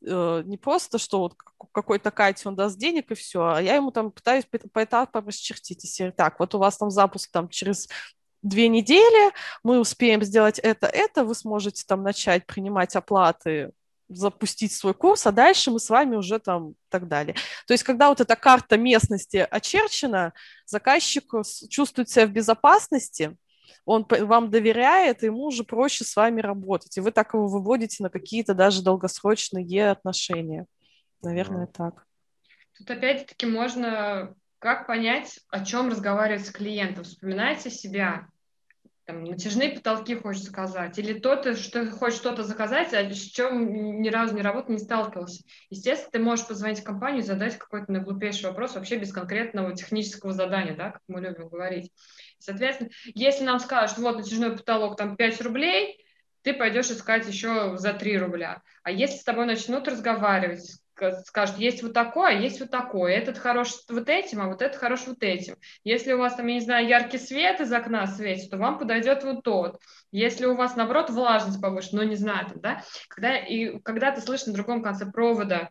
[0.02, 1.36] не просто, что вот
[1.72, 5.84] какой-то Кате он даст денег и все, а я ему там пытаюсь по этапам расчертить.
[5.84, 7.88] Если так, вот у вас там запуск там через
[8.42, 9.32] две недели,
[9.64, 13.72] мы успеем сделать это, это, вы сможете там начать принимать оплаты
[14.14, 17.36] запустить свой курс, а дальше мы с вами уже там так далее.
[17.66, 20.34] То есть, когда вот эта карта местности очерчена,
[20.66, 21.24] заказчик
[21.70, 23.38] чувствует себя в безопасности,
[23.86, 28.10] он вам доверяет, ему уже проще с вами работать, и вы так его выводите на
[28.10, 30.66] какие-то даже долгосрочные отношения.
[31.22, 31.72] Наверное, mm.
[31.74, 32.06] так.
[32.78, 37.04] Тут опять-таки можно как понять, о чем разговаривать с клиентом.
[37.04, 38.28] Вспоминайте себя
[39.06, 44.10] там, натяжные потолки хочешь заказать, или то-то, что хочешь что-то заказать, а с чем ни
[44.10, 45.44] разу не работал, не сталкивался.
[45.70, 50.34] Естественно, ты можешь позвонить в компанию и задать какой-то наглупейший вопрос вообще без конкретного технического
[50.34, 51.92] задания, да, как мы любим говорить.
[52.40, 56.06] Соответственно, если нам скажут, вот натяжной потолок там 5 рублей,
[56.44, 58.62] ты пойдешь искать еще за 3 рубля.
[58.84, 60.81] А если с тобой начнут разговаривать,
[61.26, 64.80] скажут, есть вот такое, а есть вот такое, этот хорош вот этим, а вот этот
[64.80, 65.56] хорош вот этим.
[65.84, 69.24] Если у вас там, я не знаю, яркий свет из окна светит, то вам подойдет
[69.24, 69.82] вот тот.
[70.12, 74.22] Если у вас, наоборот, влажность повыше, ну, не знаю, там, да, когда, и когда ты
[74.22, 75.70] слышишь на другом конце провода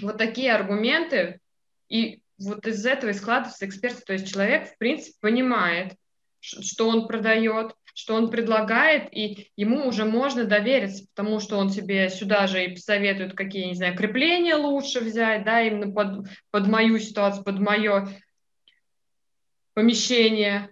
[0.00, 1.40] вот такие аргументы,
[1.88, 5.94] и вот из этого и складывается эксперт, то есть человек, в принципе, понимает,
[6.42, 12.10] что он продает, что он предлагает, и ему уже можно довериться, потому что он тебе
[12.10, 16.98] сюда же и посоветует, какие, не знаю, крепления лучше взять, да, именно под, под мою
[16.98, 18.08] ситуацию, под мое
[19.74, 20.71] помещение.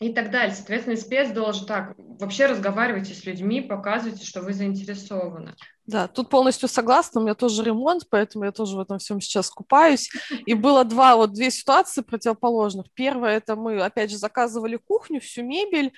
[0.00, 0.54] И так далее.
[0.54, 5.54] Соответственно, спец должен так, вообще разговаривайте с людьми, показывайте, что вы заинтересованы.
[5.84, 9.50] Да, тут полностью согласна, у меня тоже ремонт, поэтому я тоже в этом всем сейчас
[9.50, 10.10] купаюсь.
[10.46, 12.86] И было два, вот две ситуации противоположных.
[12.94, 15.92] Первое, это мы, опять же, заказывали кухню, всю мебель,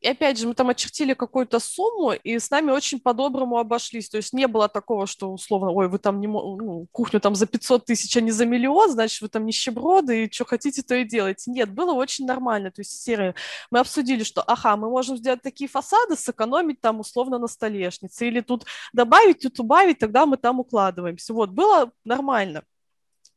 [0.00, 4.10] и опять же, мы там очертили какую-то сумму, и с нами очень по-доброму обошлись.
[4.10, 7.46] То есть не было такого, что условно, ой, вы там не, ну, кухню там за
[7.46, 11.04] 500 тысяч, а не за миллион, значит, вы там нищеброды, и что хотите, то и
[11.04, 11.50] делайте.
[11.50, 12.70] Нет, было очень нормально.
[12.70, 13.34] То есть серые.
[13.70, 18.40] Мы обсудили, что, ага, мы можем сделать такие фасады, сэкономить там условно на столешнице, или
[18.40, 21.32] тут добавить, тут убавить, тогда мы там укладываемся.
[21.32, 22.64] Вот, было нормально.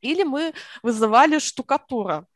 [0.02, 2.28] Или мы вызывали штукатура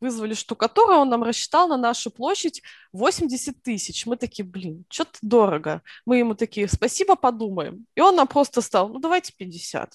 [0.00, 4.06] вызвали штукатура, он нам рассчитал на нашу площадь 80 тысяч.
[4.06, 5.82] Мы такие, блин, что-то дорого.
[6.04, 7.86] Мы ему такие, спасибо, подумаем.
[7.94, 9.94] И он нам просто стал, ну давайте 50,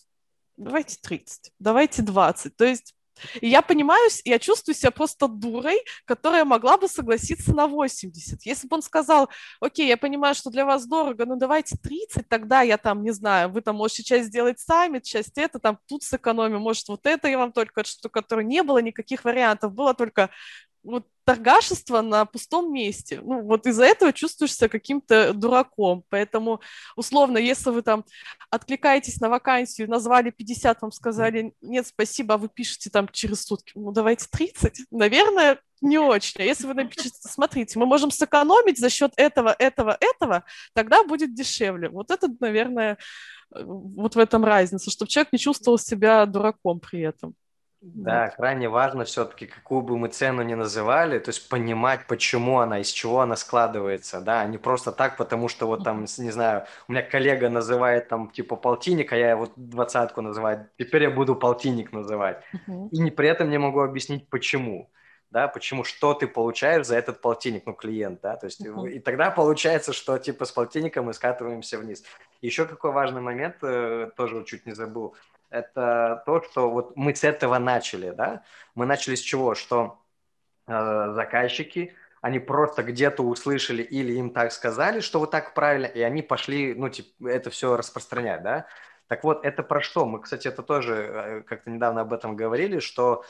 [0.58, 2.56] давайте 30, давайте 20.
[2.56, 2.96] То есть
[3.40, 8.46] и я понимаю, я чувствую себя просто дурой, которая могла бы согласиться на 80.
[8.46, 9.30] Если бы он сказал,
[9.60, 13.50] окей, я понимаю, что для вас дорого, но давайте 30, тогда я там, не знаю,
[13.50, 17.38] вы там можете часть сделать сами, часть это, там тут сэкономим, может вот это я
[17.38, 20.30] вам только что, которое не было никаких вариантов, было только
[20.84, 23.22] вот торгашество на пустом месте.
[23.24, 26.04] Ну, вот из-за этого чувствуешь себя каким-то дураком.
[26.10, 26.62] Поэтому,
[26.96, 28.04] условно, если вы там
[28.50, 33.74] откликаетесь на вакансию, назвали 50, вам сказали, нет, спасибо, а вы пишете там через сутки,
[33.76, 36.42] ну, давайте 30, наверное, не очень.
[36.42, 41.34] А если вы напишете, смотрите, мы можем сэкономить за счет этого, этого, этого, тогда будет
[41.34, 41.90] дешевле.
[41.90, 42.98] Вот это, наверное,
[43.50, 47.36] вот в этом разница, чтобы человек не чувствовал себя дураком при этом.
[47.82, 48.36] Да, вот.
[48.36, 52.90] крайне важно все-таки, какую бы мы цену ни называли, то есть понимать, почему она, из
[52.90, 56.92] чего она складывается, да, а не просто так, потому что вот там, не знаю, у
[56.92, 61.92] меня коллега называет там типа полтинник, а я вот двадцатку называю, теперь я буду полтинник
[61.92, 62.44] называть.
[62.54, 62.90] Uh-huh.
[62.92, 64.92] И не, при этом не могу объяснить, почему
[65.32, 68.90] да, почему, что ты получаешь за этот полтинник, ну, клиент, да, то есть, uh-huh.
[68.90, 72.04] и тогда получается, что, типа, с полтинником мы скатываемся вниз.
[72.42, 75.16] Еще какой важный момент, э, тоже чуть не забыл,
[75.52, 80.02] это то, что вот мы с этого начали, да, мы начали с чего, что
[80.68, 86.02] э, заказчики, они просто где-то услышали или им так сказали, что вот так правильно, и
[86.02, 88.68] они пошли, ну, типа, это все распространять, да.
[89.08, 90.06] Так вот, это про что?
[90.06, 93.26] Мы, кстати, это тоже э, как-то недавно об этом говорили, что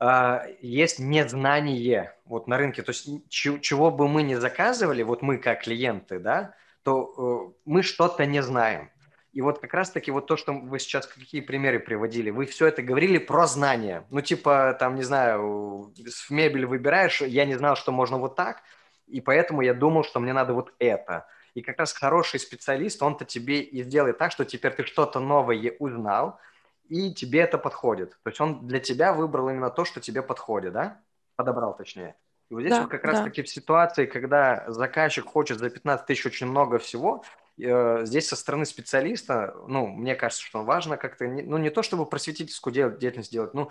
[0.00, 5.38] э, есть незнание вот на рынке, то есть чего бы мы ни заказывали, вот мы
[5.38, 8.90] как клиенты, да, то э, мы что-то не знаем.
[9.38, 12.82] И вот как раз-таки вот то, что вы сейчас какие примеры приводили, вы все это
[12.82, 14.04] говорили про знания.
[14.10, 18.62] Ну, типа, там, не знаю, в мебель выбираешь, я не знал, что можно вот так,
[19.06, 21.28] и поэтому я думал, что мне надо вот это.
[21.54, 25.72] И как раз хороший специалист, он-то тебе и сделает так, что теперь ты что-то новое
[25.78, 26.40] узнал,
[26.88, 28.18] и тебе это подходит.
[28.24, 31.00] То есть он для тебя выбрал именно то, что тебе подходит, да?
[31.36, 32.16] Подобрал, точнее.
[32.50, 36.26] И вот здесь да, вот как раз-таки в ситуации, когда заказчик хочет за 15 тысяч
[36.26, 37.22] очень много всего,
[37.58, 42.72] здесь со стороны специалиста, ну, мне кажется, что важно как-то, ну, не то чтобы просветительскую
[42.72, 43.70] деятельность делать, ну,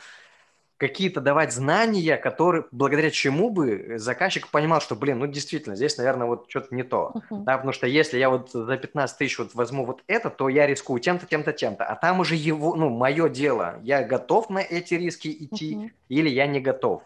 [0.77, 6.27] какие-то давать знания, которые, благодаря чему бы заказчик понимал, что, блин, ну, действительно, здесь, наверное,
[6.27, 7.43] вот что-то не то, uh-huh.
[7.43, 10.67] да, потому что если я вот за 15 тысяч вот возьму вот это, то я
[10.67, 14.93] рискую тем-то, тем-то, тем-то, а там уже его, ну, мое дело, я готов на эти
[14.93, 15.91] риски идти uh-huh.
[16.09, 17.03] или я не готов.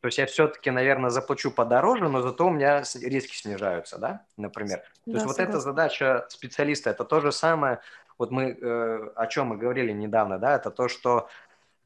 [0.00, 4.78] То есть я все-таки, наверное, заплачу подороже, но зато у меня риски снижаются, да, например.
[4.78, 7.80] То да, есть вот эта задача специалиста, это то же самое,
[8.18, 11.28] вот мы, э, о чем мы говорили недавно, да, это то, что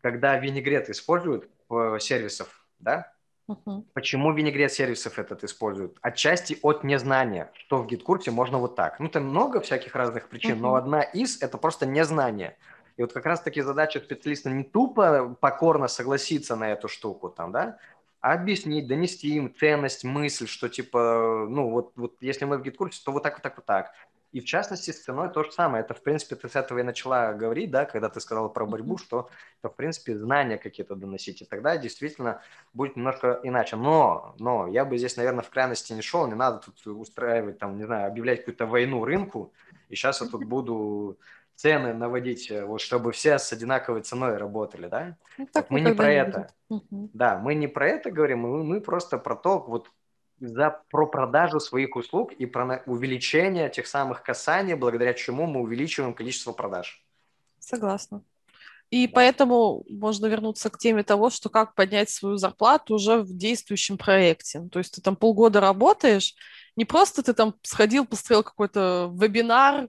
[0.03, 3.13] когда винегрет используют в сервисов, да,
[3.49, 3.85] uh-huh.
[3.93, 5.97] почему винегрет сервисов этот используют?
[6.03, 9.01] Отчасти от незнания, что в гид-курсе можно вот так.
[9.01, 10.63] Ну, там много всяких разных причин, uh-huh.
[10.63, 12.57] но одна из– это просто незнание.
[12.97, 17.79] И вот как раз-таки задача специалиста не тупо покорно согласиться на эту штуку, там, да,
[18.21, 23.13] объяснить, донести им ценность, мысль, что типа, ну вот, вот если мы в гид-курсе, то
[23.13, 23.93] вот так, вот так, вот так.
[24.31, 25.83] И в частности с ценой то же самое.
[25.83, 28.99] Это, в принципе, ты с этого и начала говорить, да, когда ты сказала про борьбу,
[28.99, 29.31] что
[29.63, 31.41] это, в принципе, знания какие-то доносить.
[31.41, 32.43] И тогда действительно
[32.75, 33.77] будет немножко иначе.
[33.77, 36.27] Но, но я бы здесь, наверное, в крайности не шел.
[36.27, 39.51] Не надо тут устраивать, там, не знаю, объявлять какую-то войну рынку.
[39.89, 41.19] И сейчас я тут буду
[41.59, 45.17] цены наводить, э, вот чтобы все с одинаковой ценой работали, да?
[45.37, 46.53] Ну, так мы не про не это.
[46.69, 47.11] Угу.
[47.13, 49.91] Да, мы не про это говорим, мы, мы просто про то, вот
[50.39, 56.15] за, про продажу своих услуг и про увеличение тех самых касаний, благодаря чему мы увеличиваем
[56.15, 57.05] количество продаж.
[57.59, 58.23] Согласна.
[58.91, 59.13] И да.
[59.17, 64.61] поэтому можно вернуться к теме того, что как поднять свою зарплату уже в действующем проекте.
[64.71, 66.37] То есть ты там полгода работаешь,
[66.77, 69.89] не просто ты там сходил, построил какой-то вебинар,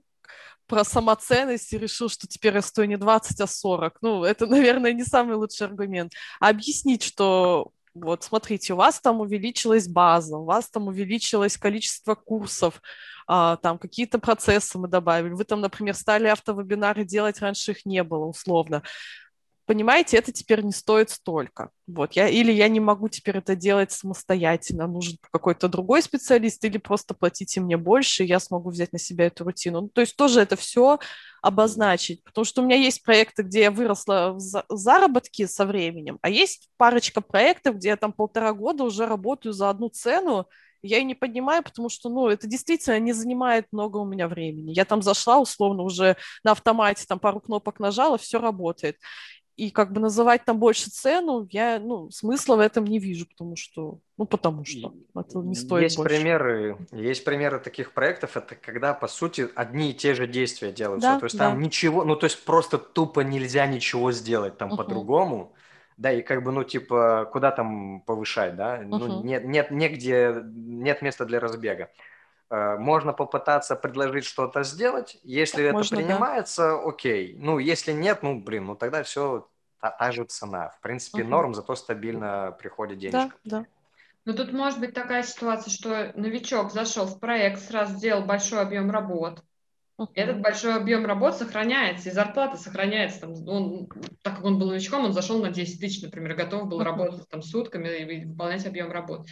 [0.70, 3.98] про самоценность и решил, что теперь я стою не 20, а 40.
[4.02, 6.12] Ну, это, наверное, не самый лучший аргумент.
[6.40, 12.80] Объяснить, что Вот, смотрите, у вас там увеличилась база, у вас там увеличилось количество курсов,
[13.26, 15.34] а, там какие-то процессы мы добавили.
[15.34, 18.82] Вы там, например, стали автовебинары делать, раньше их не было, условно
[19.70, 21.70] понимаете, это теперь не стоит столько.
[21.86, 26.76] Вот, я, или я не могу теперь это делать самостоятельно, нужен какой-то другой специалист, или
[26.76, 29.82] просто платите мне больше, и я смогу взять на себя эту рутину.
[29.82, 30.98] Ну, то есть тоже это все
[31.40, 34.40] обозначить, потому что у меня есть проекты, где я выросла в
[34.76, 39.70] заработке со временем, а есть парочка проектов, где я там полтора года уже работаю за
[39.70, 40.48] одну цену,
[40.82, 44.72] я ее не поднимаю, потому что, ну, это действительно не занимает много у меня времени.
[44.72, 48.96] Я там зашла, условно, уже на автомате, там пару кнопок нажала, все работает
[49.60, 53.56] и как бы называть там больше цену, я, ну, смысла в этом не вижу, потому
[53.56, 56.14] что, ну, потому что это не стоит есть больше.
[56.14, 61.10] Примеры, есть примеры таких проектов, это когда, по сути, одни и те же действия делаются,
[61.10, 61.50] да, то есть да.
[61.50, 64.78] там ничего, ну, то есть просто тупо нельзя ничего сделать там uh-huh.
[64.78, 65.52] по-другому,
[65.98, 68.86] да, и как бы, ну, типа, куда там повышать, да, uh-huh.
[68.86, 71.90] ну, нет, нет, негде, нет места для разбега.
[72.50, 75.18] Э, можно попытаться предложить что-то сделать.
[75.22, 76.82] Если это Можно, принимается, да.
[76.84, 77.36] окей.
[77.38, 79.48] Ну, если нет, ну, блин, ну тогда все
[79.80, 80.70] та, та же цена.
[80.70, 81.30] В принципе, угу.
[81.30, 83.36] норм, зато стабильно приходит денежка.
[83.44, 83.66] Да, да.
[84.24, 88.90] Но тут может быть такая ситуация, что новичок зашел в проект, сразу сделал большой объем
[88.90, 89.42] работ.
[89.98, 90.08] Uh-huh.
[90.14, 93.20] Этот большой объем работ сохраняется, и зарплата сохраняется.
[93.20, 93.88] Там, он,
[94.22, 96.84] так как он был новичком, он зашел на 10 тысяч, например, готов был uh-huh.
[96.84, 99.26] работать там, сутками и выполнять объем работ.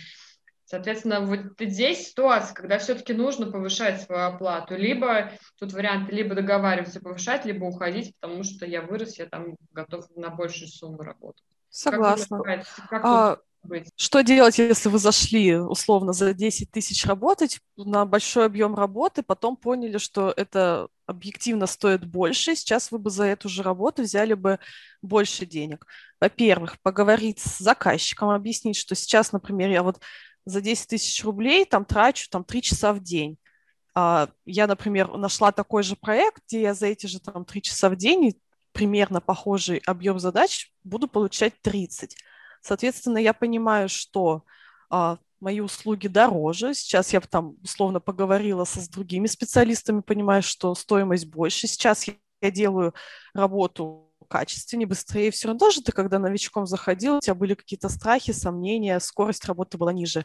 [0.69, 4.77] Соответственно, вот здесь ситуация, когда все-таки нужно повышать свою оплату.
[4.77, 10.05] Либо тут варианты, либо договариваться повышать, либо уходить, потому что я вырос, я там готов
[10.15, 11.43] на большую сумму работать.
[11.71, 12.43] Согласна.
[12.43, 13.89] Как, как а, быть?
[13.97, 19.57] Что делать, если вы зашли условно за 10 тысяч работать на большой объем работы, потом
[19.57, 24.59] поняли, что это объективно стоит больше, сейчас вы бы за эту же работу взяли бы
[25.01, 25.87] больше денег.
[26.21, 30.01] Во-первых, поговорить с заказчиком, объяснить, что сейчас, например, я вот
[30.49, 33.39] за 10 тысяч рублей там трачу там 3 часа в день.
[33.95, 37.91] А, я, например, нашла такой же проект, где я за эти же там 3 часа
[37.91, 38.35] в день
[38.73, 42.17] примерно похожий объем задач буду получать 30.
[42.63, 44.45] Соответственно, я понимаю, что
[44.91, 46.75] а, мои услуги дороже.
[46.75, 51.67] Сейчас я там условно поговорила со, с другими специалистами, понимаю, что стоимость больше.
[51.67, 52.95] Сейчас я, я делаю
[53.35, 55.31] работу качественнее, быстрее.
[55.31, 59.79] Все равно даже ты, когда новичком заходил, у тебя были какие-то страхи, сомнения, скорость работы
[59.79, 60.25] была ниже.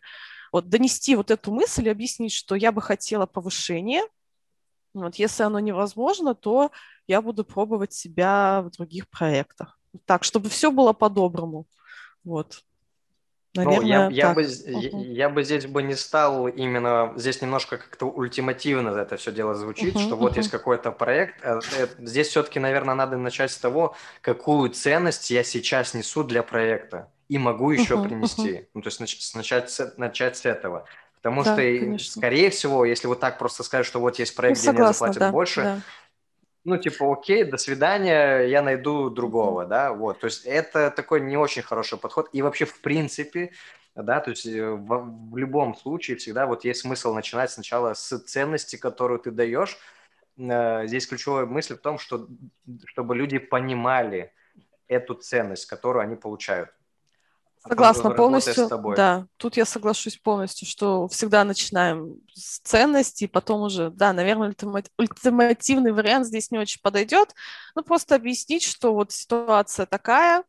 [0.51, 4.03] Вот донести вот эту мысль и объяснить, что я бы хотела повышения.
[4.93, 6.71] Вот, если оно невозможно, то
[7.07, 9.79] я буду пробовать себя в других проектах.
[10.05, 11.65] Так, чтобы все было по-доброму.
[12.23, 12.63] Вот.
[13.55, 14.79] Наверное, ну, я, я, бы, uh-huh.
[14.79, 19.53] я, я бы здесь бы не стал именно, здесь немножко как-то ультимативно это все дело
[19.53, 20.37] звучит, uh-huh, что вот uh-huh.
[20.37, 21.35] есть какой-то проект.
[21.43, 26.41] Э, э, здесь все-таки, наверное, надо начать с того, какую ценность я сейчас несу для
[26.41, 28.51] проекта и могу еще uh-huh, принести.
[28.53, 28.67] Uh-huh.
[28.73, 30.85] Ну, то есть начать, начать с этого.
[31.21, 32.11] Потому да, что, конечно.
[32.19, 34.93] скорее всего, если вот так просто сказать, что вот есть проект, ну, согласна, где мне
[34.93, 35.81] заплатят да, больше, да
[36.65, 41.37] ну, типа, окей, до свидания, я найду другого, да, вот, то есть это такой не
[41.37, 43.51] очень хороший подход, и вообще, в принципе,
[43.95, 48.17] да, то есть э, в, в любом случае всегда вот есть смысл начинать сначала с
[48.19, 49.77] ценности, которую ты даешь,
[50.37, 52.27] э, здесь ключевая мысль в том, что
[52.85, 54.33] чтобы люди понимали
[54.87, 56.69] эту ценность, которую они получают.
[57.67, 58.67] Согласна полностью.
[58.95, 64.53] Да, тут я соглашусь полностью, что всегда начинаем с ценностей, потом уже, да, наверное,
[64.97, 67.33] ультимативный вариант здесь не очень подойдет,
[67.75, 70.43] но просто объяснить, что вот ситуация такая,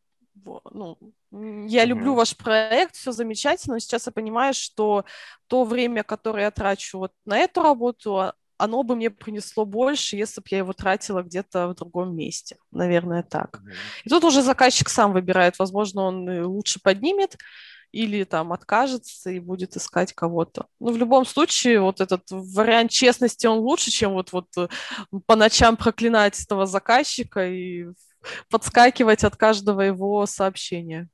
[0.72, 0.98] ну,
[1.30, 5.04] я люблю ваш проект, все замечательно, но сейчас я понимаю, что
[5.46, 10.16] то время, которое я трачу вот на эту работу, а, оно бы мне принесло больше,
[10.16, 12.56] если бы я его тратила где-то в другом месте.
[12.70, 13.60] Наверное, так.
[14.04, 15.58] И тут уже заказчик сам выбирает.
[15.58, 17.36] Возможно, он лучше поднимет
[17.94, 20.66] или там откажется и будет искать кого-то.
[20.80, 24.68] Ну, в любом случае, вот этот вариант честности, он лучше, чем вот, вот э,
[25.26, 27.86] по ночам проклинать этого заказчика и
[28.50, 31.08] подскакивать от каждого его сообщения.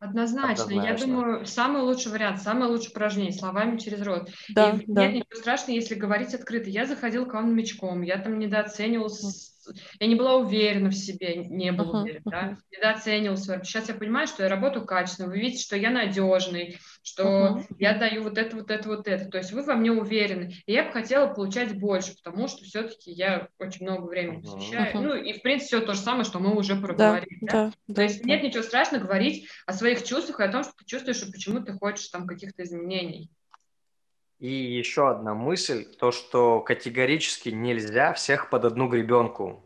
[0.00, 0.64] Однозначно.
[0.64, 0.88] Однозначно.
[0.88, 4.30] Я думаю, самый лучший вариант, самое лучшее упражнение словами через рот.
[4.48, 5.02] Да, и да.
[5.02, 6.70] нет ничего страшного, если говорить открыто.
[6.70, 9.10] Я заходил к вам новичком, я там недооценивал
[10.00, 12.30] я не была уверена в себе, не была uh-huh, уверена, uh-huh.
[12.30, 13.62] да, недооценивала свою.
[13.62, 17.76] Сейчас я понимаю, что я работаю качественно, вы видите, что я надежный, что uh-huh.
[17.78, 19.30] я даю вот это, вот это, вот это.
[19.30, 20.54] То есть вы во мне уверены.
[20.66, 24.94] И я бы хотела получать больше, потому что все-таки я очень много времени посвящаю.
[24.94, 25.00] Uh-huh.
[25.00, 27.38] Ну и в принципе все то же самое, что мы уже проговорили.
[27.42, 27.72] Да, да?
[27.86, 28.28] Да, то есть да.
[28.28, 31.60] нет ничего страшного говорить о своих чувствах и о том, что ты чувствуешь и почему
[31.60, 33.30] ты хочешь там каких-то изменений.
[34.38, 39.62] И еще одна мысль, то, что категорически нельзя всех под одну гребенку.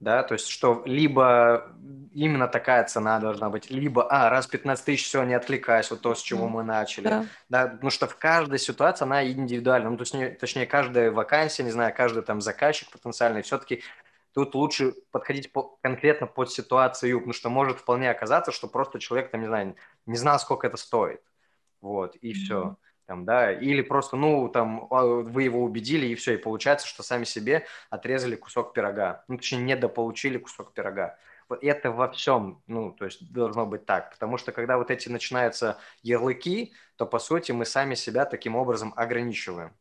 [0.00, 1.72] Да, то есть что либо
[2.14, 6.14] именно такая цена должна быть, либо, а, раз 15 тысяч, все, не отвлекаясь, вот то,
[6.14, 7.26] с чего мы начали, да.
[7.48, 11.70] да, потому что в каждой ситуации она индивидуальна, ну, то есть, точнее, каждая вакансия, не
[11.70, 13.82] знаю, каждый там заказчик потенциальный, все-таки
[14.34, 19.30] тут лучше подходить по, конкретно под ситуацию, потому что может вполне оказаться, что просто человек
[19.30, 19.74] там, не знаю,
[20.06, 21.22] не знал, сколько это стоит,
[21.80, 22.34] вот, и mm-hmm.
[22.34, 22.76] все
[23.08, 27.02] там, да, или просто, ну, там, а, вы его убедили, и все, и получается, что
[27.02, 31.16] сами себе отрезали кусок пирога, ну, точнее, недополучили кусок пирога.
[31.48, 35.08] Вот это во всем, ну, то есть должно быть так, потому что когда вот эти
[35.08, 39.72] начинаются ярлыки, то, по сути, мы сами себя таким образом ограничиваем.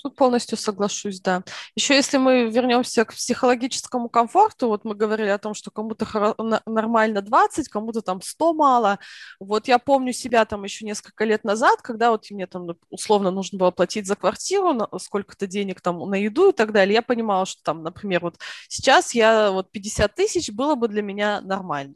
[0.00, 1.42] Тут полностью соглашусь, да.
[1.74, 6.34] Еще если мы вернемся к психологическому комфорту, вот мы говорили о том, что кому-то
[6.66, 8.98] нормально 20, кому-то там 100 мало.
[9.40, 13.58] Вот я помню себя там еще несколько лет назад, когда вот мне там условно нужно
[13.58, 16.94] было платить за квартиру, сколько-то денег там на еду и так далее.
[16.94, 18.36] Я понимала, что там, например, вот
[18.68, 21.94] сейчас я вот 50 тысяч было бы для меня нормально.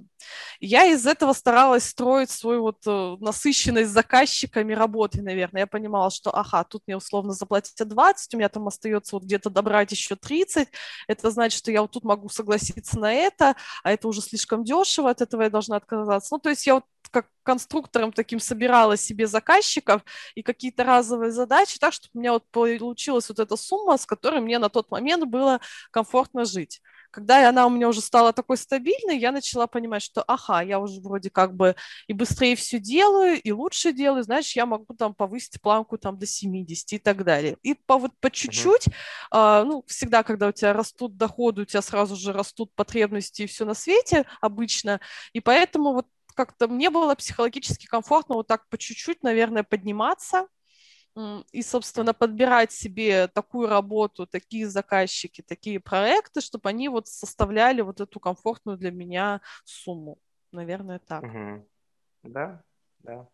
[0.61, 5.63] Я из этого старалась строить свою вот э, насыщенность заказчиками работы, наверное.
[5.63, 9.51] Я понимала, что, ага, тут мне условно заплатить 20, у меня там остается вот где-то
[9.51, 10.69] добрать еще 30,
[11.09, 15.11] это значит, что я вот тут могу согласиться на это, а это уже слишком дешево,
[15.11, 16.35] от этого я должна отказаться.
[16.35, 20.03] Ну, то есть я вот как конструктором таким собирала себе заказчиков
[20.35, 24.41] и какие-то разовые задачи, так, чтобы у меня вот получилась вот эта сумма, с которой
[24.41, 26.81] мне на тот момент было комфортно жить.
[27.13, 30.99] Когда она у меня уже стала такой стабильной, я начала понимать, что, ага, я уже
[31.03, 35.61] вроде как бы и быстрее все делаю, и лучше делаю, знаешь, я могу там повысить
[35.61, 37.59] планку там до 70 и так далее.
[37.63, 38.95] И по, вот по чуть-чуть, uh-huh.
[39.31, 43.47] а, ну, всегда, когда у тебя растут доходы, у тебя сразу же растут потребности и
[43.47, 44.99] все на свете обычно,
[45.35, 50.47] и поэтому вот как-то мне было психологически комфортно вот так по чуть-чуть, наверное, подниматься,
[51.53, 58.01] и, собственно, подбирать себе такую работу, такие заказчики, такие проекты, чтобы они вот составляли вот
[58.01, 60.19] эту комфортную для меня сумму.
[60.53, 61.23] Наверное, так.
[61.23, 61.69] Угу.
[62.25, 62.63] Да,
[63.01, 63.29] да.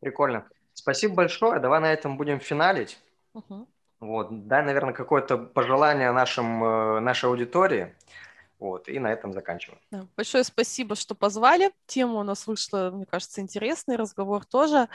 [0.00, 0.48] Прикольно.
[0.72, 1.58] Спасибо большое.
[1.58, 2.98] Давай на этом будем финалить.
[3.34, 3.66] Угу.
[4.00, 7.94] Вот, дай, наверное, какое-то пожелание нашим, э, нашей аудитории.
[8.58, 9.80] Вот, и на этом заканчиваем.
[9.90, 11.72] Да, большое спасибо, что позвали.
[11.86, 14.88] Тема у нас вышла, мне кажется, интересный, разговор тоже.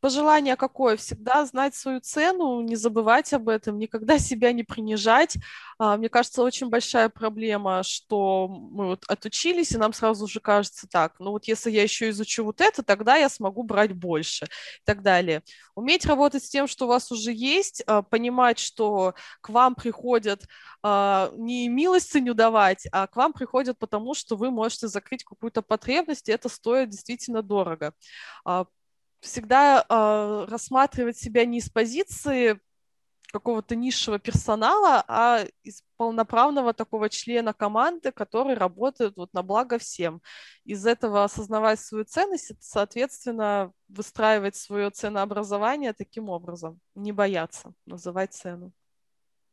[0.00, 0.96] Пожелание какое?
[0.96, 5.36] Всегда знать свою цену, не забывать об этом, никогда себя не принижать.
[5.78, 10.86] А, мне кажется, очень большая проблема, что мы вот отучились, и нам сразу же кажется
[10.90, 14.84] так, ну вот если я еще изучу вот это, тогда я смогу брать больше и
[14.84, 15.42] так далее.
[15.74, 20.46] Уметь работать с тем, что у вас уже есть, а, понимать, что к вам приходят
[20.82, 26.28] а, не милостыню давать, а к вам приходят потому, что вы можете закрыть какую-то потребность,
[26.30, 27.92] и это стоит действительно дорого
[29.20, 32.60] всегда э, рассматривать себя не из позиции
[33.30, 40.20] какого-то низшего персонала, а из полноправного такого члена команды, который работает вот на благо всем.
[40.64, 48.72] Из этого осознавать свою ценность, соответственно, выстраивать свое ценообразование таким образом, не бояться называть цену.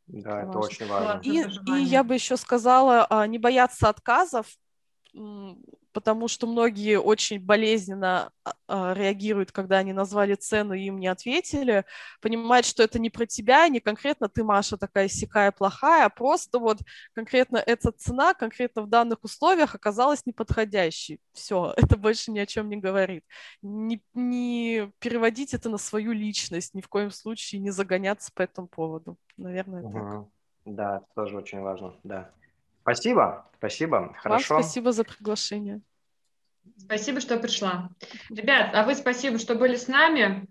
[0.08, 1.22] Да, это, это очень важно.
[1.22, 4.48] И, и я бы еще сказала, а, не бояться отказов,
[5.98, 11.08] потому что многие очень болезненно а, а, реагируют, когда они назвали цену и им не
[11.08, 11.86] ответили,
[12.22, 16.60] понимать, что это не про тебя, не конкретно ты, Маша, такая сякая плохая, а просто
[16.60, 16.78] вот
[17.14, 21.20] конкретно эта цена, конкретно в данных условиях оказалась неподходящей.
[21.34, 23.24] Все, это больше ни о чем не говорит.
[23.64, 28.68] Не, не переводить это на свою личность, ни в коем случае не загоняться по этому
[28.68, 29.18] поводу.
[29.36, 29.94] Наверное, угу.
[29.94, 30.26] так.
[30.76, 32.30] Да, тоже очень важно, да.
[32.88, 34.54] Спасибо, спасибо, хорошо.
[34.54, 35.82] Вам спасибо за приглашение.
[36.78, 37.90] Спасибо, что пришла.
[38.30, 40.48] Ребят, а вы спасибо, что были с нами.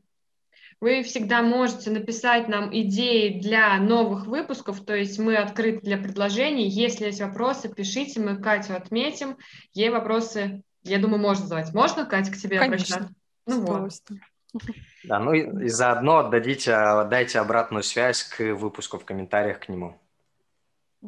[0.78, 6.68] Вы всегда можете написать нам идеи для новых выпусков, то есть мы открыты для предложений.
[6.68, 9.38] Если есть вопросы, пишите, мы Катю отметим.
[9.72, 11.72] Ей вопросы, я думаю, можно задавать.
[11.72, 12.96] Можно, Катя, к тебе Конечно.
[12.96, 13.14] обращаться?
[13.46, 13.92] Ну вот.
[15.04, 16.72] Да, ну и, и заодно отдадите,
[17.08, 19.98] дайте обратную связь к выпуску в комментариях к нему.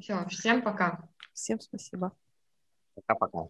[0.01, 1.01] Все, всем пока.
[1.39, 2.11] Всем спасибо.
[2.97, 3.49] Пока-пока.